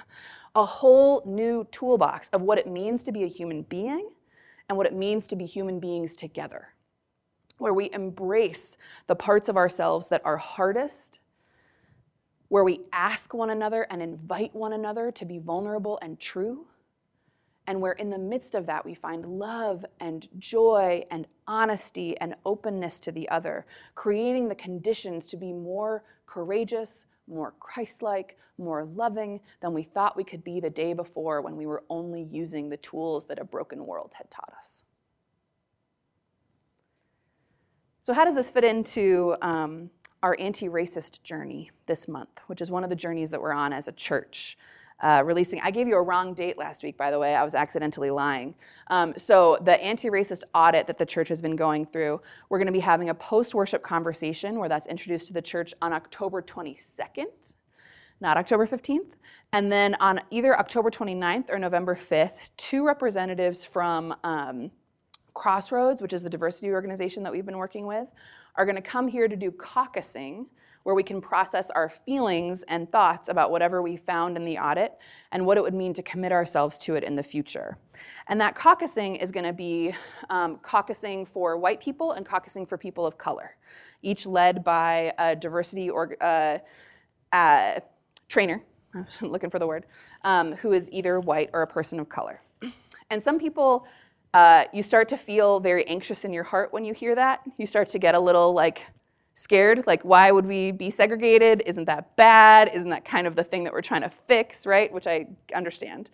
a 0.54 0.64
whole 0.64 1.22
new 1.26 1.66
toolbox 1.70 2.28
of 2.30 2.42
what 2.42 2.58
it 2.58 2.66
means 2.66 3.02
to 3.04 3.12
be 3.12 3.24
a 3.24 3.28
human 3.28 3.62
being 3.62 4.10
and 4.68 4.78
what 4.78 4.86
it 4.86 4.94
means 4.94 5.26
to 5.26 5.36
be 5.36 5.44
human 5.44 5.80
beings 5.80 6.16
together, 6.16 6.68
where 7.58 7.74
we 7.74 7.90
embrace 7.92 8.78
the 9.06 9.16
parts 9.16 9.48
of 9.48 9.56
ourselves 9.56 10.08
that 10.08 10.22
are 10.24 10.36
hardest, 10.36 11.18
where 12.48 12.64
we 12.64 12.80
ask 12.92 13.34
one 13.34 13.50
another 13.50 13.86
and 13.90 14.02
invite 14.02 14.54
one 14.54 14.72
another 14.72 15.10
to 15.10 15.24
be 15.24 15.38
vulnerable 15.38 15.98
and 16.02 16.20
true, 16.20 16.66
and 17.66 17.80
where 17.80 17.92
in 17.92 18.10
the 18.10 18.18
midst 18.18 18.54
of 18.54 18.66
that 18.66 18.84
we 18.84 18.94
find 18.94 19.24
love 19.26 19.84
and 20.00 20.28
joy 20.38 21.04
and 21.10 21.26
honesty 21.48 22.16
and 22.18 22.34
openness 22.44 23.00
to 23.00 23.10
the 23.10 23.28
other, 23.28 23.66
creating 23.94 24.48
the 24.48 24.54
conditions 24.54 25.26
to 25.26 25.36
be 25.36 25.52
more 25.52 26.04
courageous, 26.26 27.06
more 27.28 27.54
Christ 27.58 28.02
like, 28.02 28.38
more 28.58 28.84
loving 28.84 29.40
than 29.60 29.72
we 29.72 29.82
thought 29.82 30.16
we 30.16 30.24
could 30.24 30.44
be 30.44 30.60
the 30.60 30.70
day 30.70 30.92
before 30.92 31.40
when 31.40 31.56
we 31.56 31.66
were 31.66 31.82
only 31.90 32.22
using 32.22 32.68
the 32.68 32.76
tools 32.76 33.26
that 33.26 33.38
a 33.38 33.44
broken 33.44 33.84
world 33.84 34.12
had 34.14 34.30
taught 34.30 34.52
us. 34.58 34.84
So, 38.00 38.12
how 38.12 38.24
does 38.24 38.34
this 38.34 38.50
fit 38.50 38.64
into 38.64 39.34
um, 39.40 39.90
our 40.22 40.36
anti 40.38 40.68
racist 40.68 41.22
journey 41.22 41.70
this 41.86 42.06
month, 42.06 42.40
which 42.46 42.60
is 42.60 42.70
one 42.70 42.84
of 42.84 42.90
the 42.90 42.96
journeys 42.96 43.30
that 43.30 43.40
we're 43.40 43.52
on 43.52 43.72
as 43.72 43.88
a 43.88 43.92
church? 43.92 44.58
Uh, 45.04 45.22
releasing. 45.22 45.60
I 45.60 45.70
gave 45.70 45.86
you 45.86 45.96
a 45.96 46.02
wrong 46.02 46.32
date 46.32 46.56
last 46.56 46.82
week, 46.82 46.96
by 46.96 47.10
the 47.10 47.18
way. 47.18 47.34
I 47.34 47.44
was 47.44 47.54
accidentally 47.54 48.10
lying. 48.10 48.54
Um, 48.88 49.12
so, 49.16 49.58
the 49.62 49.80
anti 49.82 50.08
racist 50.08 50.44
audit 50.54 50.86
that 50.86 50.96
the 50.96 51.04
church 51.04 51.28
has 51.28 51.42
been 51.42 51.56
going 51.56 51.84
through, 51.84 52.22
we're 52.48 52.58
going 52.58 52.66
to 52.66 52.72
be 52.72 52.80
having 52.80 53.10
a 53.10 53.14
post 53.14 53.54
worship 53.54 53.82
conversation 53.82 54.58
where 54.58 54.68
that's 54.68 54.86
introduced 54.86 55.26
to 55.26 55.34
the 55.34 55.42
church 55.42 55.74
on 55.82 55.92
October 55.92 56.40
22nd, 56.40 57.54
not 58.20 58.38
October 58.38 58.66
15th. 58.66 59.12
And 59.52 59.70
then 59.70 59.94
on 59.96 60.22
either 60.30 60.58
October 60.58 60.90
29th 60.90 61.50
or 61.50 61.58
November 61.58 61.94
5th, 61.94 62.38
two 62.56 62.84
representatives 62.86 63.62
from 63.64 64.14
um, 64.24 64.70
Crossroads, 65.34 66.00
which 66.00 66.14
is 66.14 66.22
the 66.22 66.30
diversity 66.30 66.70
organization 66.70 67.22
that 67.24 67.32
we've 67.32 67.46
been 67.46 67.58
working 67.58 67.86
with, 67.86 68.08
are 68.56 68.64
going 68.64 68.76
to 68.76 68.82
come 68.82 69.06
here 69.06 69.28
to 69.28 69.36
do 69.36 69.50
caucusing 69.50 70.46
where 70.84 70.94
we 70.94 71.02
can 71.02 71.20
process 71.20 71.70
our 71.70 71.90
feelings 71.90 72.62
and 72.68 72.90
thoughts 72.90 73.28
about 73.28 73.50
whatever 73.50 73.82
we 73.82 73.96
found 73.96 74.36
in 74.36 74.44
the 74.44 74.58
audit 74.58 74.92
and 75.32 75.44
what 75.44 75.58
it 75.58 75.62
would 75.62 75.74
mean 75.74 75.92
to 75.92 76.02
commit 76.02 76.32
ourselves 76.32 76.78
to 76.78 76.94
it 76.94 77.02
in 77.02 77.16
the 77.16 77.22
future. 77.22 77.76
And 78.28 78.40
that 78.40 78.54
caucusing 78.54 79.20
is 79.20 79.32
going 79.32 79.46
to 79.46 79.52
be 79.52 79.94
um, 80.30 80.58
caucusing 80.58 81.26
for 81.26 81.56
white 81.56 81.80
people 81.80 82.12
and 82.12 82.24
caucusing 82.24 82.66
for 82.66 82.78
people 82.78 83.04
of 83.04 83.18
color, 83.18 83.56
each 84.02 84.24
led 84.24 84.62
by 84.62 85.12
a 85.18 85.34
diversity 85.34 85.90
or 85.90 86.16
uh, 86.22 86.58
uh, 87.32 87.80
trainer 88.28 88.62
I'm 88.94 89.28
looking 89.28 89.50
for 89.50 89.58
the 89.58 89.66
word, 89.66 89.86
um, 90.22 90.54
who 90.56 90.72
is 90.72 90.90
either 90.92 91.20
white 91.20 91.50
or 91.52 91.62
a 91.62 91.66
person 91.66 91.98
of 91.98 92.08
color. 92.08 92.40
And 93.10 93.22
some 93.22 93.38
people, 93.38 93.86
uh, 94.32 94.64
you 94.72 94.82
start 94.82 95.08
to 95.10 95.16
feel 95.16 95.60
very 95.60 95.86
anxious 95.86 96.24
in 96.24 96.32
your 96.32 96.44
heart 96.44 96.72
when 96.72 96.84
you 96.84 96.94
hear 96.94 97.14
that. 97.14 97.42
You 97.58 97.66
start 97.66 97.88
to 97.90 97.98
get 97.98 98.14
a 98.14 98.20
little 98.20 98.52
like 98.52 98.82
scared, 99.34 99.84
like, 99.86 100.02
why 100.04 100.30
would 100.30 100.46
we 100.46 100.70
be 100.70 100.90
segregated? 100.90 101.62
Isn't 101.66 101.86
that 101.86 102.16
bad? 102.16 102.70
Isn't 102.72 102.90
that 102.90 103.04
kind 103.04 103.26
of 103.26 103.36
the 103.36 103.44
thing 103.44 103.64
that 103.64 103.72
we're 103.72 103.82
trying 103.82 104.02
to 104.02 104.10
fix, 104.28 104.66
right? 104.66 104.92
Which 104.92 105.06
I 105.06 105.26
understand. 105.54 106.10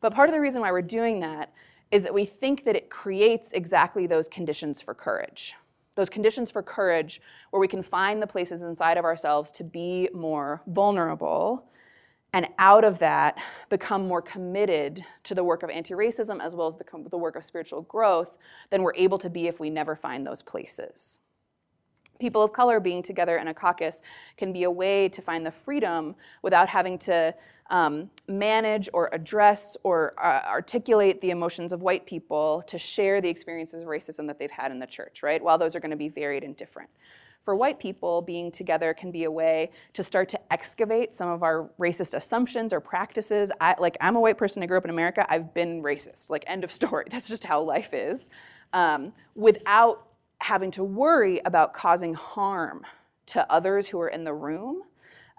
But 0.00 0.14
part 0.14 0.28
of 0.28 0.34
the 0.34 0.40
reason 0.40 0.62
why 0.62 0.72
we're 0.72 0.82
doing 0.82 1.20
that 1.20 1.52
is 1.90 2.02
that 2.02 2.14
we 2.14 2.24
think 2.24 2.64
that 2.64 2.74
it 2.74 2.88
creates 2.88 3.52
exactly 3.52 4.06
those 4.06 4.28
conditions 4.28 4.80
for 4.80 4.94
courage. 4.94 5.54
Those 5.94 6.08
conditions 6.08 6.50
for 6.50 6.62
courage 6.62 7.20
where 7.50 7.60
we 7.60 7.68
can 7.68 7.82
find 7.82 8.22
the 8.22 8.26
places 8.26 8.62
inside 8.62 8.96
of 8.96 9.04
ourselves 9.04 9.52
to 9.52 9.64
be 9.64 10.08
more 10.14 10.62
vulnerable 10.66 11.66
and 12.32 12.48
out 12.58 12.82
of 12.82 12.98
that 13.00 13.36
become 13.68 14.08
more 14.08 14.22
committed 14.22 15.04
to 15.24 15.34
the 15.34 15.44
work 15.44 15.62
of 15.62 15.68
anti-racism 15.68 16.40
as 16.42 16.54
well 16.54 16.66
as 16.66 16.74
the, 16.76 16.84
the 17.10 17.18
work 17.18 17.36
of 17.36 17.44
spiritual 17.44 17.82
growth 17.82 18.30
than 18.70 18.82
we're 18.82 18.94
able 18.94 19.18
to 19.18 19.28
be 19.28 19.48
if 19.48 19.60
we 19.60 19.68
never 19.68 19.94
find 19.94 20.26
those 20.26 20.40
places 20.40 21.20
people 22.22 22.40
of 22.40 22.52
color 22.52 22.78
being 22.78 23.02
together 23.02 23.36
in 23.38 23.48
a 23.48 23.54
caucus 23.54 24.00
can 24.36 24.52
be 24.52 24.62
a 24.62 24.70
way 24.70 25.08
to 25.08 25.20
find 25.20 25.44
the 25.44 25.50
freedom 25.50 26.14
without 26.42 26.68
having 26.68 26.96
to 26.96 27.34
um, 27.70 28.08
manage 28.28 28.88
or 28.92 29.10
address 29.12 29.76
or 29.82 30.14
uh, 30.22 30.42
articulate 30.46 31.20
the 31.20 31.30
emotions 31.30 31.72
of 31.72 31.82
white 31.82 32.06
people 32.06 32.62
to 32.68 32.78
share 32.78 33.20
the 33.20 33.28
experiences 33.28 33.82
of 33.82 33.88
racism 33.88 34.28
that 34.28 34.38
they've 34.38 34.52
had 34.52 34.70
in 34.70 34.78
the 34.78 34.86
church, 34.86 35.24
right? 35.24 35.42
While 35.42 35.58
those 35.58 35.74
are 35.74 35.80
going 35.80 35.90
to 35.90 35.96
be 35.96 36.08
varied 36.08 36.44
and 36.44 36.56
different. 36.56 36.90
For 37.42 37.56
white 37.56 37.80
people, 37.80 38.22
being 38.22 38.52
together 38.52 38.94
can 38.94 39.10
be 39.10 39.24
a 39.24 39.30
way 39.30 39.72
to 39.94 40.04
start 40.04 40.28
to 40.28 40.52
excavate 40.52 41.12
some 41.12 41.28
of 41.28 41.42
our 41.42 41.70
racist 41.76 42.14
assumptions 42.14 42.72
or 42.72 42.78
practices. 42.78 43.50
I, 43.60 43.74
like, 43.80 43.96
I'm 44.00 44.14
a 44.14 44.20
white 44.20 44.38
person, 44.38 44.62
I 44.62 44.66
grew 44.66 44.78
up 44.78 44.84
in 44.84 44.90
America, 44.90 45.26
I've 45.28 45.52
been 45.52 45.82
racist. 45.82 46.30
Like, 46.30 46.44
end 46.46 46.62
of 46.62 46.70
story. 46.70 47.06
That's 47.10 47.26
just 47.26 47.42
how 47.42 47.62
life 47.62 47.92
is. 47.92 48.28
Um, 48.72 49.12
without 49.34 50.06
having 50.42 50.70
to 50.72 50.84
worry 50.84 51.40
about 51.44 51.72
causing 51.72 52.14
harm 52.14 52.84
to 53.26 53.50
others 53.50 53.88
who 53.88 54.00
are 54.00 54.08
in 54.08 54.24
the 54.24 54.34
room. 54.34 54.82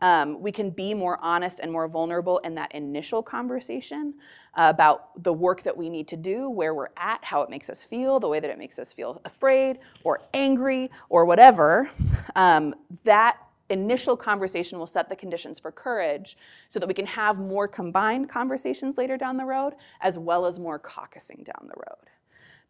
Um, 0.01 0.41
we 0.41 0.51
can 0.51 0.69
be 0.69 0.93
more 0.93 1.17
honest 1.21 1.59
and 1.61 1.71
more 1.71 1.87
vulnerable 1.87 2.39
in 2.39 2.55
that 2.55 2.73
initial 2.73 3.23
conversation 3.23 4.15
about 4.55 5.23
the 5.23 5.31
work 5.31 5.63
that 5.63 5.75
we 5.75 5.89
need 5.89 6.07
to 6.09 6.17
do, 6.17 6.49
where 6.49 6.73
we're 6.73 6.89
at, 6.97 7.23
how 7.23 7.41
it 7.41 7.49
makes 7.49 7.69
us 7.69 7.83
feel, 7.83 8.19
the 8.19 8.27
way 8.27 8.39
that 8.39 8.49
it 8.49 8.57
makes 8.57 8.79
us 8.79 8.91
feel 8.91 9.21
afraid 9.23 9.79
or 10.03 10.21
angry 10.33 10.89
or 11.09 11.25
whatever. 11.25 11.89
Um, 12.35 12.75
that 13.03 13.37
initial 13.69 14.17
conversation 14.17 14.77
will 14.77 14.87
set 14.87 15.09
the 15.09 15.15
conditions 15.15 15.59
for 15.59 15.71
courage 15.71 16.37
so 16.67 16.79
that 16.79 16.87
we 16.87 16.93
can 16.93 17.05
have 17.05 17.37
more 17.39 17.67
combined 17.67 18.29
conversations 18.29 18.97
later 18.97 19.17
down 19.17 19.37
the 19.37 19.45
road, 19.45 19.73
as 20.01 20.17
well 20.17 20.45
as 20.45 20.59
more 20.59 20.77
caucusing 20.79 21.43
down 21.45 21.67
the 21.67 21.75
road 21.77 22.12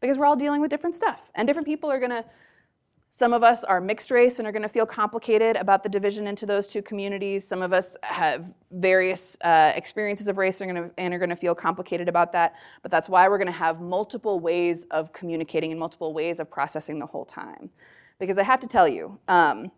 because 0.04 0.18
we're 0.18 0.26
all 0.26 0.36
dealing 0.36 0.60
with 0.60 0.70
different 0.70 0.98
stuff. 0.98 1.32
And 1.34 1.48
different 1.48 1.66
people 1.66 1.89
are 1.89 1.98
going 1.98 2.12
to, 2.12 2.26
some 3.10 3.32
of 3.32 3.42
us 3.42 3.63
are 3.63 3.80
mixed 3.80 4.12
race 4.12 4.38
and 4.38 4.46
are 4.46 4.52
going 4.52 4.63
to 4.63 4.68
feel 4.68 4.86
complicated 4.86 5.56
about 5.56 5.82
the 5.82 5.88
division 5.88 6.28
into 6.28 6.46
those 6.46 6.68
two 6.68 6.82
communities. 6.82 7.48
Some 7.48 7.62
of 7.62 7.72
us 7.72 7.96
have 8.04 8.54
various 8.72 9.38
uh, 9.46 9.72
experiences 9.78 10.28
of 10.28 10.38
race 10.38 10.60
and 10.60 10.78
are, 10.78 11.18
going 11.18 11.30
to 11.30 11.38
feel 11.38 11.56
complicated 11.56 12.10
about 12.10 12.34
that. 12.34 12.56
But 12.82 12.92
that's 12.92 13.08
why 13.08 13.30
we're 13.30 13.38
going 13.38 13.46
to 13.46 13.54
have 13.54 13.80
multiple 13.80 14.42
ways 14.42 14.84
of 14.92 15.13
communicating 15.13 15.72
and 15.72 15.80
multiple 15.80 16.13
ways 16.13 16.42
of 16.42 16.52
processing 16.52 17.00
the 17.00 17.06
whole 17.06 17.24
time. 17.24 17.70
Because 18.20 18.38
I 18.38 18.44
have 18.44 18.60
to 18.60 18.68
tell 18.68 18.89
you, 18.89 19.18
um, 19.30 19.72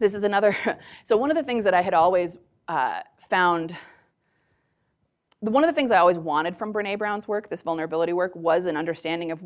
this 0.00 0.12
is 0.12 0.24
another, 0.24 0.56
so 1.04 1.16
one 1.16 1.30
of 1.30 1.36
the 1.36 1.44
things 1.44 1.62
that 1.62 1.74
I 1.74 1.82
had 1.82 1.94
always 1.94 2.36
uh, 2.66 3.02
found 3.28 3.76
one 5.40 5.64
of 5.64 5.68
the 5.68 5.74
things 5.74 5.90
I 5.90 5.98
always 5.98 6.18
wanted 6.18 6.56
from 6.56 6.72
Brene 6.72 6.98
Brown's 6.98 7.26
work, 7.26 7.48
this 7.48 7.62
vulnerability 7.62 8.12
work, 8.12 8.34
was 8.36 8.66
an 8.66 8.76
understanding 8.76 9.30
of 9.30 9.42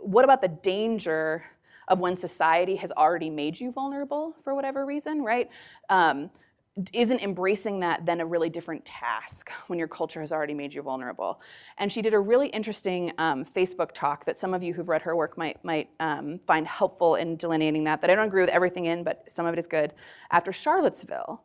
what 0.00 0.24
about 0.24 0.42
the 0.42 0.48
danger 0.48 1.44
of 1.88 2.00
when 2.00 2.14
society 2.14 2.76
has 2.76 2.92
already 2.92 3.30
made 3.30 3.58
you 3.58 3.72
vulnerable 3.72 4.34
for 4.44 4.54
whatever 4.54 4.84
reason, 4.84 5.22
right? 5.22 5.48
Um, 5.88 6.30
isn't 6.94 7.20
embracing 7.20 7.80
that 7.80 8.06
then 8.06 8.20
a 8.20 8.26
really 8.26 8.48
different 8.48 8.82
task 8.84 9.50
when 9.66 9.78
your 9.78 9.88
culture 9.88 10.20
has 10.20 10.32
already 10.32 10.54
made 10.54 10.72
you 10.72 10.80
vulnerable? 10.80 11.40
And 11.76 11.92
she 11.92 12.00
did 12.00 12.14
a 12.14 12.18
really 12.18 12.48
interesting 12.48 13.12
um, 13.18 13.44
Facebook 13.44 13.90
talk 13.92 14.24
that 14.24 14.38
some 14.38 14.54
of 14.54 14.62
you 14.62 14.72
who've 14.72 14.88
read 14.88 15.02
her 15.02 15.14
work 15.14 15.36
might 15.36 15.62
might 15.64 15.90
um, 16.00 16.40
find 16.46 16.66
helpful 16.66 17.16
in 17.16 17.36
delineating 17.36 17.84
that. 17.84 18.00
That 18.00 18.08
I 18.08 18.14
don't 18.14 18.26
agree 18.26 18.42
with 18.42 18.50
everything 18.50 18.86
in, 18.86 19.02
but 19.02 19.30
some 19.30 19.44
of 19.44 19.52
it 19.52 19.58
is 19.58 19.66
good. 19.66 19.92
After 20.30 20.50
Charlottesville, 20.52 21.42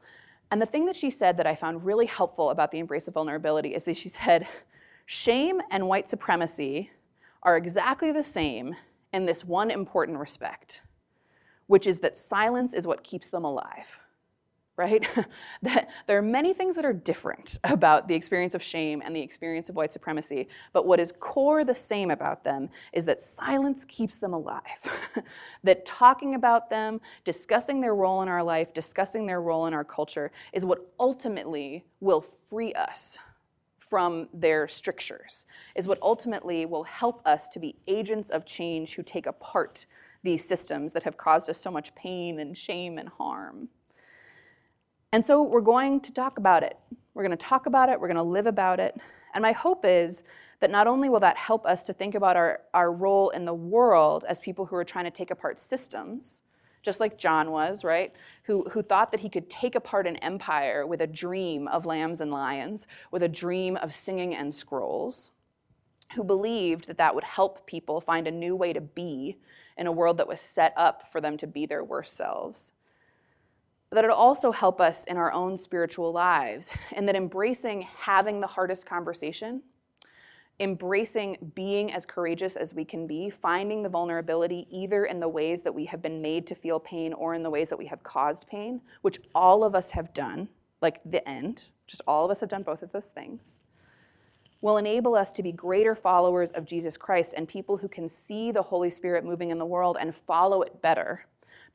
and 0.52 0.62
the 0.62 0.66
thing 0.66 0.86
that 0.86 0.96
she 0.96 1.10
said 1.10 1.38
that 1.38 1.48
I 1.48 1.56
found 1.56 1.86
really 1.86 2.06
helpful 2.06 2.50
about 2.50 2.72
the 2.72 2.80
embrace 2.80 3.08
of 3.08 3.14
vulnerability 3.14 3.76
is 3.76 3.84
that 3.86 3.98
she 3.98 4.10
said, 4.10 4.48
shame 5.06 5.62
and 5.72 5.88
white 5.88 6.08
supremacy 6.08 6.92
are 7.44 7.58
exactly 7.58 8.12
the 8.12 8.24
same 8.24 8.76
in 9.14 9.26
this 9.26 9.46
one 9.46 9.72
important 9.72 10.18
respect, 10.18 10.82
which 11.68 11.88
is 11.88 12.00
that 12.00 12.18
silence 12.18 12.74
is 12.74 12.88
what 12.88 13.04
keeps 13.04 13.28
them 13.30 13.44
alive 13.44 14.00
right? 14.78 15.06
that 15.64 15.90
there 16.06 16.18
are 16.18 16.22
many 16.22 16.54
things 16.54 16.76
that 16.76 16.86
are 16.86 16.94
different 16.94 17.58
about 17.64 18.08
the 18.08 18.16
experience 18.16 18.56
of 18.56 18.64
shame 18.64 19.02
and 19.04 19.16
the 19.16 19.22
experience 19.22 19.70
of 19.70 19.76
white 19.76 19.92
supremacy, 19.92 20.48
but 20.72 20.86
what 20.86 21.00
is 21.00 21.12
core 21.20 21.66
the 21.66 21.76
same 21.76 22.12
about 22.12 22.44
them 22.44 22.70
is 22.94 23.04
that 23.06 23.22
silence 23.22 23.84
keeps 23.84 24.20
them 24.20 24.34
alive. 24.34 25.14
that 25.64 25.86
talking 25.86 26.36
about 26.36 26.70
them, 26.70 27.02
discussing 27.24 27.82
their 27.82 27.96
role 27.96 28.22
in 28.22 28.30
our 28.30 28.44
life, 28.44 28.74
discussing 28.74 29.26
their 29.26 29.42
role 29.42 29.66
in 29.66 29.74
our 29.74 29.84
culture 29.84 30.32
is 30.54 30.64
what 30.64 30.94
ultimately 31.00 31.84
will 32.00 32.24
free 32.50 32.74
us 32.74 33.18
from 33.80 34.28
their 34.34 34.68
strictures, 34.68 35.46
is 35.76 35.88
what 35.88 35.98
ultimately 36.02 36.66
will 36.66 36.84
help 36.84 37.26
us 37.26 37.48
to 37.50 37.60
be 37.60 37.76
agents 37.88 38.30
of 38.30 38.46
change 38.46 38.96
who 38.96 39.02
take 39.02 39.26
apart 39.26 39.86
these 40.24 40.46
systems 40.46 40.92
that 40.94 41.04
have 41.04 41.16
caused 41.16 41.50
us 41.50 41.58
so 41.58 41.72
much 41.72 41.96
pain 41.96 42.40
and 42.40 42.58
shame 42.58 42.98
and 42.98 43.08
harm. 43.08 43.70
And 45.14 45.24
so 45.24 45.42
we're 45.42 45.62
going 45.62 46.02
to 46.02 46.14
talk 46.14 46.38
about 46.38 46.64
it. 46.64 46.78
We're 47.14 47.24
going 47.24 47.38
to 47.38 47.46
talk 47.46 47.66
about 47.66 47.90
it, 47.90 48.00
we're 48.00 48.08
going 48.08 48.18
to 48.18 48.24
live 48.24 48.46
about 48.46 48.80
it. 48.80 48.96
And 49.34 49.42
my 49.42 49.52
hope 49.52 49.86
is 49.86 50.24
that 50.60 50.72
not 50.72 50.88
only 50.88 51.10
will 51.10 51.20
that 51.20 51.38
help 51.38 51.66
us 51.66 51.86
to 51.86 51.94
think 51.94 52.16
about 52.16 52.36
our, 52.36 52.62
our 52.74 52.92
role 52.92 53.30
in 53.30 53.46
the 53.46 53.54
world 53.54 54.26
as 54.28 54.40
people 54.40 54.66
who 54.66 54.76
are 54.76 54.84
trying 54.84 55.06
to 55.06 55.12
take 55.12 55.32
apart 55.32 55.60
systems, 55.60 56.42
just 56.82 57.00
like 57.00 57.18
John 57.18 57.52
was, 57.52 57.84
right? 57.84 58.14
Who, 58.44 58.70
who 58.70 58.82
thought 58.82 59.12
that 59.12 59.20
he 59.20 59.30
could 59.30 59.50
take 59.50 59.76
apart 59.76 60.08
an 60.08 60.18
empire 60.18 60.86
with 60.86 61.02
a 61.02 61.08
dream 61.08 61.68
of 61.68 61.86
lambs 61.86 62.22
and 62.22 62.32
lions, 62.32 62.88
with 63.12 63.24
a 63.24 63.28
dream 63.28 63.78
of 63.78 63.94
singing 63.94 64.36
and 64.36 64.54
scrolls, 64.54 65.32
who 66.16 66.24
believed 66.24 66.88
that 66.88 66.98
that 66.98 67.14
would 67.14 67.24
help 67.24 67.66
people 67.66 68.02
find 68.02 68.28
a 68.28 68.32
new 68.32 68.56
way 68.56 68.74
to 68.74 68.82
be 68.82 69.38
in 69.78 69.88
a 69.88 69.92
world 69.92 70.18
that 70.18 70.28
was 70.28 70.40
set 70.40 70.74
up 70.76 71.12
for 71.12 71.22
them 71.22 71.38
to 71.38 71.48
be 71.48 71.66
their 71.66 71.84
worst 71.84 72.16
selves 72.16 72.74
that 73.92 74.04
it'll 74.04 74.16
also 74.16 74.52
help 74.52 74.82
us 74.82 75.06
in 75.06 75.18
our 75.18 75.32
own 75.32 75.58
spiritual 75.58 76.12
lives, 76.12 76.74
and 76.96 77.08
that 77.08 77.16
embracing 77.16 77.82
having 77.82 78.42
the 78.42 78.48
hardest 78.48 78.86
conversation, 78.86 79.62
embracing 80.60 81.52
being 81.56 81.92
as 81.92 82.06
courageous 82.06 82.56
as 82.56 82.74
we 82.74 82.84
can 82.84 83.08
be, 83.08 83.30
finding 83.30 83.84
the 83.84 83.90
vulnerability 83.90 84.68
either 84.70 85.06
in 85.06 85.20
the 85.20 85.28
ways 85.28 85.62
that 85.62 85.74
we 85.74 85.86
have 85.86 86.02
been 86.02 86.22
made 86.22 86.48
to 86.48 86.56
feel 86.56 86.80
pain 86.80 87.14
or 87.14 87.34
in 87.34 87.44
the 87.44 87.50
ways 87.50 87.70
that 87.70 87.78
we 87.78 87.86
have 87.86 88.04
caused 88.04 88.48
pain, 88.48 88.82
which 89.02 89.20
all 89.36 89.64
of 89.64 89.76
us 89.76 89.92
have 89.92 90.14
done, 90.14 90.50
like 90.82 91.00
the 91.06 91.28
end, 91.30 91.70
just 91.86 92.02
all 92.08 92.26
of 92.26 92.32
us 92.32 92.40
have 92.42 92.50
done 92.50 92.64
both 92.64 92.82
of 92.82 92.92
those 92.92 93.10
things, 93.10 93.62
will 94.60 94.78
enable 94.78 95.14
us 95.14 95.32
to 95.32 95.44
be 95.44 95.52
greater 95.52 95.94
followers 95.94 96.52
of 96.52 96.66
Jesus 96.66 96.98
Christ 96.98 97.36
and 97.38 97.48
people 97.48 97.78
who 97.78 97.88
can 97.88 98.10
see 98.10 98.52
the 98.52 98.64
Holy 98.64 98.90
Spirit 98.90 99.24
moving 99.24 99.52
in 99.52 99.60
the 99.60 99.66
world 99.66 99.96
and 100.00 100.14
follow 100.14 100.64
it 100.64 100.82
better 100.82 101.28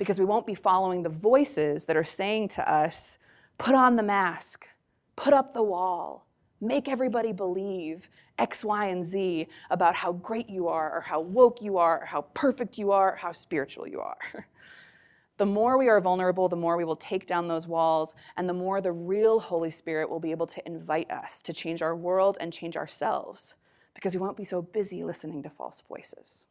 because 0.03 0.19
we 0.19 0.25
won't 0.25 0.49
be 0.49 0.57
following 0.57 1.05
the 1.05 1.09
voices 1.09 1.85
that 1.85 1.97
are 1.97 2.03
saying 2.03 2.49
to 2.49 2.69
us, 2.69 3.21
put 3.57 3.73
on 3.73 3.95
the 3.95 4.03
mask, 4.03 4.67
put 5.15 5.33
up 5.33 5.55
the 5.55 5.63
wall, 5.63 6.27
make 6.61 6.89
everybody 6.89 7.33
believe 7.33 8.11
X, 8.37 8.65
Y, 8.65 8.87
and 8.87 9.05
Z 9.05 9.47
about 9.71 9.95
how 9.95 10.11
great 10.11 10.51
you 10.51 10.67
are, 10.67 10.93
or 10.93 11.01
how 11.03 11.21
woke 11.21 11.63
you 11.63 11.79
are, 11.79 12.03
or 12.03 12.07
how 12.07 12.23
perfect 12.35 12.79
you 12.79 12.91
are, 12.91 13.13
or 13.13 13.17
how 13.17 13.31
spiritual 13.31 13.87
you 13.87 14.01
are. 14.01 14.19
the 15.37 15.47
more 15.47 15.79
we 15.79 15.89
are 15.89 16.01
vulnerable, 16.01 16.49
the 16.49 16.57
more 16.57 16.77
we 16.77 16.85
will 16.85 16.97
take 16.97 17.29
down 17.29 17.47
those 17.47 17.69
walls, 17.69 18.13
and 18.37 18.49
the 18.49 18.53
more 18.53 18.81
the 18.81 18.91
real 18.91 19.39
Holy 19.39 19.71
Spirit 19.71 20.11
will 20.11 20.19
be 20.19 20.33
able 20.33 20.49
to 20.49 20.67
invite 20.67 21.13
us 21.13 21.43
to 21.43 21.53
change 21.53 21.81
our 21.81 21.95
world 21.95 22.39
and 22.41 22.53
change 22.53 22.77
ourselves, 22.77 23.55
because 23.95 24.17
we 24.17 24.21
won't 24.21 24.37
be 24.37 24.43
so 24.43 24.63
busy 24.63 25.05
listening 25.05 25.45
to 25.45 25.51
false 25.51 25.81
voices. 25.89 26.49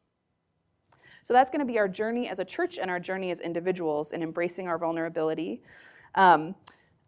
So 1.23 1.33
that's 1.33 1.49
going 1.49 1.59
to 1.59 1.71
be 1.71 1.77
our 1.79 1.87
journey 1.87 2.29
as 2.29 2.39
a 2.39 2.45
church 2.45 2.77
and 2.77 2.89
our 2.89 2.99
journey 2.99 3.31
as 3.31 3.39
individuals 3.39 4.11
in 4.13 4.23
embracing 4.23 4.67
our 4.67 4.77
vulnerability. 4.77 5.61
Um, 6.15 6.55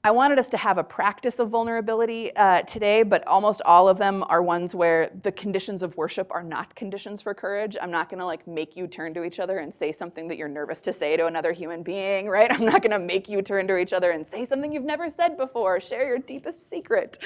I 0.06 0.12
wanted 0.12 0.38
us 0.38 0.50
to 0.50 0.58
have 0.58 0.78
a 0.78 0.84
practice 0.84 1.40
of 1.40 1.48
vulnerability 1.48 2.36
uh, 2.36 2.64
today, 2.64 3.04
but 3.04 3.26
almost 3.26 3.62
all 3.66 3.88
of 3.88 3.98
them 3.98 4.26
are 4.28 4.44
ones 4.44 4.76
where 4.76 5.10
the 5.24 5.32
conditions 5.32 5.82
of 5.82 5.96
worship 5.96 6.30
are 6.30 6.44
not 6.44 6.76
conditions 6.76 7.22
for 7.22 7.34
courage. 7.34 7.78
I'm 7.82 7.90
not 7.90 8.10
gonna 8.10 8.26
like 8.26 8.46
make 8.46 8.76
you 8.76 8.86
turn 8.86 9.14
to 9.14 9.24
each 9.24 9.40
other 9.40 9.60
and 9.60 9.74
say 9.74 9.94
something 9.94 10.28
that 10.28 10.38
you're 10.38 10.50
nervous 10.50 10.82
to 10.82 10.92
say 10.92 11.16
to 11.16 11.28
another 11.28 11.54
human 11.54 11.84
being, 11.84 12.28
right? 12.28 12.52
I'm 12.52 12.66
not 12.66 12.82
gonna 12.82 13.00
make 13.00 13.30
you 13.30 13.42
turn 13.42 13.66
to 13.68 13.78
each 13.78 13.94
other 13.94 14.12
and 14.12 14.28
say 14.28 14.44
something 14.44 14.74
you've 14.74 14.84
never 14.84 15.08
said 15.08 15.38
before, 15.38 15.80
share 15.80 16.06
your 16.06 16.20
deepest 16.20 16.70
secret. 16.70 17.20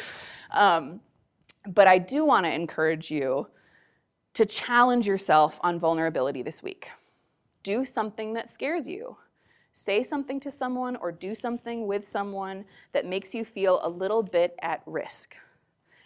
Um, 0.52 1.00
but 1.67 1.88
I 1.88 1.97
do 1.97 2.26
wanna 2.26 2.50
encourage 2.50 3.10
you 3.10 3.47
to 4.38 4.45
challenge 4.45 5.08
yourself 5.08 5.60
on 5.63 5.80
vulnerability 5.80 6.43
this 6.43 6.62
week. 6.62 6.91
Do 7.63 7.84
something 7.84 8.34
that 8.34 8.52
scares 8.52 8.88
you 8.88 9.17
say 9.73 10.04
something 10.04 10.39
to 10.39 10.52
someone 10.52 10.95
or 10.95 11.12
do 11.12 11.34
something 11.34 11.88
with 11.88 12.06
someone 12.06 12.65
that 12.93 13.06
makes 13.06 13.34
you 13.34 13.43
feel 13.43 13.80
a 13.84 13.89
little 13.89 14.21
bit 14.21 14.56
at 14.62 14.84
risk. 14.86 15.36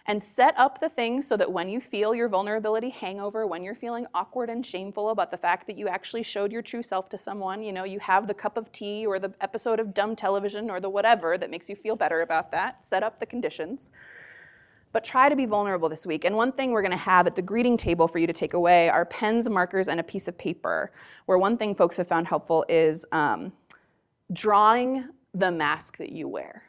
And 0.06 0.24
set 0.24 0.58
up 0.58 0.80
the 0.80 0.88
things 0.88 1.28
so 1.28 1.36
that 1.38 1.52
when 1.52 1.67
you 1.67 1.82
feel 1.82 2.15
your 2.15 2.30
vulnerability 2.30 2.89
hangover, 2.89 3.46
when 3.46 3.63
you're 3.63 3.76
feeling 3.76 4.08
awkward 4.13 4.50
and 4.50 4.65
shameful 4.65 5.10
about 5.10 5.30
the 5.30 5.38
fact 5.38 5.67
that 5.67 5.78
you 5.78 5.89
actually 5.89 6.24
showed 6.24 6.54
your 6.54 6.62
true 6.62 6.84
self 6.84 7.10
to 7.10 7.17
someone, 7.17 7.62
you 7.62 7.74
know, 7.74 7.84
you 7.84 8.00
have 8.00 8.28
the 8.28 8.34
cup 8.34 8.56
of 8.56 8.72
tea 8.72 9.06
or 9.06 9.20
the 9.20 9.34
episode 9.41 9.80
of 9.80 9.94
dumb 9.94 10.15
television 10.15 10.70
or 10.70 10.80
the 10.80 10.89
whatever 10.89 11.38
that 11.38 11.52
makes 11.52 11.70
you 11.70 11.76
feel 11.76 11.98
better 11.98 12.22
about 12.22 12.52
that, 12.54 12.84
set 12.86 13.04
up 13.04 13.20
the 13.20 13.26
conditions. 13.26 13.91
But 14.91 15.04
try 15.04 15.30
to 15.30 15.36
be 15.36 15.45
vulnerable 15.45 15.88
this 15.88 16.06
week. 16.06 16.25
And 16.25 16.36
one 16.36 16.51
thing 16.51 16.71
we're 16.71 16.82
going 16.82 16.91
to 16.91 16.97
have 16.97 17.27
at 17.27 17.36
the 17.36 17.41
greeting 17.41 17.77
table 17.77 18.08
for 18.08 18.19
you 18.19 18.27
to 18.27 18.34
take 18.34 18.54
away 18.54 18.89
are 18.89 19.06
pens, 19.06 19.49
markers, 19.49 19.88
and 19.88 19.99
a 19.99 20.04
piece 20.04 20.27
of 20.27 20.38
paper. 20.38 20.91
Where 21.25 21.38
one 21.38 21.58
thing 21.58 21.75
folks 21.75 21.97
have 21.97 22.08
found 22.08 22.27
helpful 22.27 22.65
is 22.67 23.06
um, 23.12 23.54
drawing 24.34 25.10
the 25.34 25.51
mask 25.51 25.97
that 25.97 26.12
you 26.12 26.27
wear 26.27 26.63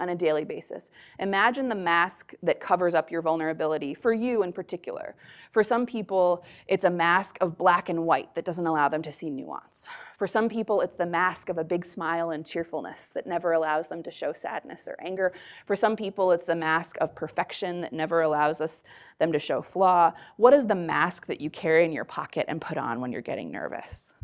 on 0.00 0.08
a 0.08 0.14
daily 0.14 0.44
basis. 0.44 0.90
Imagine 1.18 1.68
the 1.68 1.74
mask 1.74 2.32
that 2.42 2.58
covers 2.58 2.94
up 2.94 3.10
your 3.10 3.22
vulnerability 3.22 3.94
for 3.94 4.12
you 4.12 4.42
in 4.42 4.52
particular. 4.52 5.14
For 5.52 5.62
some 5.62 5.86
people, 5.86 6.42
it's 6.66 6.84
a 6.84 6.90
mask 6.90 7.36
of 7.40 7.58
black 7.58 7.88
and 7.88 8.06
white 8.06 8.34
that 8.34 8.44
doesn't 8.44 8.66
allow 8.66 8.88
them 8.88 9.02
to 9.02 9.12
see 9.12 9.30
nuance. 9.30 9.88
For 10.18 10.26
some 10.26 10.48
people, 10.48 10.80
it's 10.80 10.96
the 10.96 11.06
mask 11.06 11.48
of 11.48 11.58
a 11.58 11.64
big 11.64 11.84
smile 11.84 12.30
and 12.30 12.44
cheerfulness 12.44 13.06
that 13.14 13.26
never 13.26 13.52
allows 13.52 13.88
them 13.88 14.02
to 14.02 14.10
show 14.10 14.32
sadness 14.32 14.88
or 14.88 14.96
anger. 15.00 15.32
For 15.66 15.76
some 15.76 15.96
people, 15.96 16.32
it's 16.32 16.46
the 16.46 16.56
mask 16.56 16.96
of 17.00 17.14
perfection 17.14 17.80
that 17.82 17.92
never 17.92 18.22
allows 18.22 18.60
us 18.60 18.82
them 19.18 19.32
to 19.32 19.38
show 19.38 19.62
flaw. 19.62 20.12
What 20.36 20.54
is 20.54 20.66
the 20.66 20.74
mask 20.74 21.26
that 21.26 21.40
you 21.40 21.50
carry 21.50 21.84
in 21.84 21.92
your 21.92 22.04
pocket 22.04 22.46
and 22.48 22.60
put 22.60 22.78
on 22.78 23.00
when 23.00 23.12
you're 23.12 23.20
getting 23.20 23.50
nervous? 23.50 24.14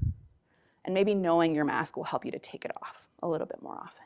And 0.85 0.95
maybe 0.95 1.15
knowing 1.15 1.55
your 1.55 1.65
mask 1.65 1.97
will 1.97 2.05
help 2.05 2.25
you 2.25 2.31
to 2.31 2.39
take 2.39 2.65
it 2.65 2.71
off 2.81 3.03
a 3.23 3.29
little 3.29 3.47
bit 3.47 3.63
more 3.63 3.75
often. 3.75 4.06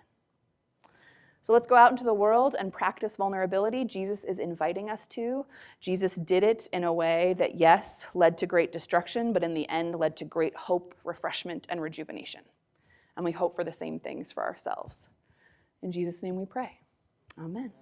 So 1.43 1.53
let's 1.53 1.67
go 1.67 1.75
out 1.75 1.91
into 1.91 2.05
the 2.05 2.15
world 2.15 2.55
and 2.59 2.73
practice 2.73 3.17
vulnerability. 3.17 3.85
Jesus 3.85 4.25
is 4.25 4.39
inviting 4.39 4.91
us 4.91 5.07
to. 5.09 5.47
Jesus 5.81 6.17
did 6.17 6.43
it 6.43 6.69
in 6.73 6.85
a 6.85 6.93
way 6.93 7.35
that, 7.39 7.55
yes, 7.55 8.09
led 8.15 8.37
to 8.39 8.47
great 8.47 8.73
destruction, 8.73 9.33
but 9.33 9.43
in 9.43 9.55
the 9.55 9.69
end 9.69 9.95
led 9.95 10.17
to 10.19 10.25
great 10.25 10.55
hope, 10.55 10.95
refreshment, 11.05 11.67
and 11.71 11.81
rejuvenation. 11.81 12.43
And 13.17 13.25
we 13.25 13.33
hope 13.33 13.57
for 13.57 13.65
the 13.65 13.73
same 13.73 13.99
things 13.99 14.31
for 14.33 14.43
ourselves. 14.43 15.09
In 15.83 15.93
Jesus' 15.93 16.23
name 16.23 16.37
we 16.37 16.45
pray. 16.45 16.79
Amen. 17.39 17.73